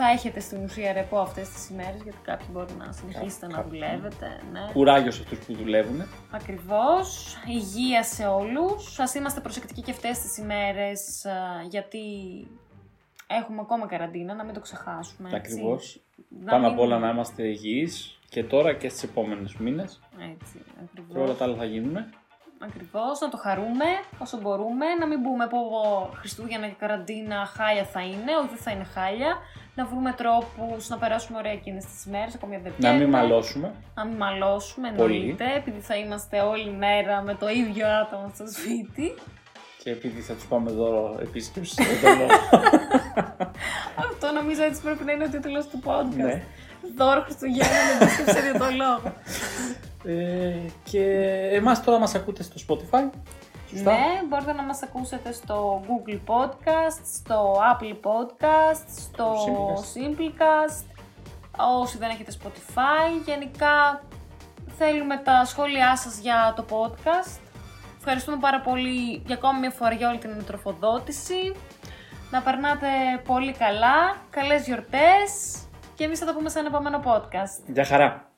[0.02, 3.70] θα έχετε στην ουσία ρεπό αυτές τις ημέρες, γιατί κάποιοι μπορεί να συνεχίσετε να κάποιοι.
[3.70, 4.40] δουλεύετε.
[4.52, 4.60] Ναι.
[4.72, 6.02] Κουράγιος σε αυτούς που δουλεύουν.
[6.30, 7.36] Ακριβώς.
[7.46, 8.98] Υγεία σε όλους.
[9.00, 11.32] Ας είμαστε προσεκτικοί και αυτές τις ημέρες, α,
[11.68, 12.00] γιατί
[13.26, 15.28] έχουμε ακόμα καραντίνα, να μην το ξεχάσουμε.
[15.32, 15.52] έτσι.
[15.52, 16.00] Ακριβώς.
[16.44, 20.00] Να Πάνω μην- απ' όλα να είμαστε υγιείς και τώρα και στις επόμενες μήνες.
[20.18, 20.88] Έτσι, Και όλα
[21.24, 21.36] ακριβώς.
[21.38, 21.96] τα άλλα θα γίνουν.
[22.62, 23.84] Ακριβώς, να το χαρούμε
[24.18, 25.58] όσο μπορούμε, να μην πούμε πω
[26.18, 29.36] Χριστούγεννα και καραντίνα χάλια θα είναι, όχι δεν θα είναι χάλια.
[29.74, 33.16] Να βρούμε τρόπους να περάσουμε ωραία εκείνες τις ημέρες, ακόμη δεν Να μην βγαίνουμε.
[33.18, 33.72] μαλώσουμε.
[33.94, 35.16] Να μην μαλώσουμε, Πολύ.
[35.16, 39.14] εννοείται, επειδή θα είμαστε όλη μέρα με το ίδιο άτομο στο σπίτι.
[39.82, 42.30] Και επειδή θα τους πάμε δώρο επίσκεψη στο διαιτολόγο.
[44.08, 46.16] Αυτό νομίζω έτσι πρέπει να είναι ο τίτλος του podcast.
[46.16, 46.42] ναι.
[46.96, 49.12] Δώρο Χριστουγέννων επίσκεψη διαιτολόγο.
[50.04, 51.02] Ε, και
[51.52, 53.10] εμάς τώρα μας ακούτε στο Spotify.
[53.70, 59.34] Σωστά; Ναι, μπορείτε να μας ακούσετε στο Google Podcast, στο Apple Podcast, στο
[59.94, 60.84] Simplecast.
[61.80, 64.02] Όσοι δεν έχετε Spotify, γενικά
[64.78, 67.40] θέλουμε τα σχόλιά σας για το podcast.
[67.98, 71.54] Ευχαριστούμε πάρα πολύ για ακόμη μια φορά για όλη την τροφοδότηση.
[72.30, 72.86] Να περνάτε
[73.26, 75.58] πολύ καλά, καλές γιορτές
[75.94, 77.72] και εμείς θα τα πούμε σε ένα επόμενο podcast.
[77.72, 78.29] Γεια χαρά!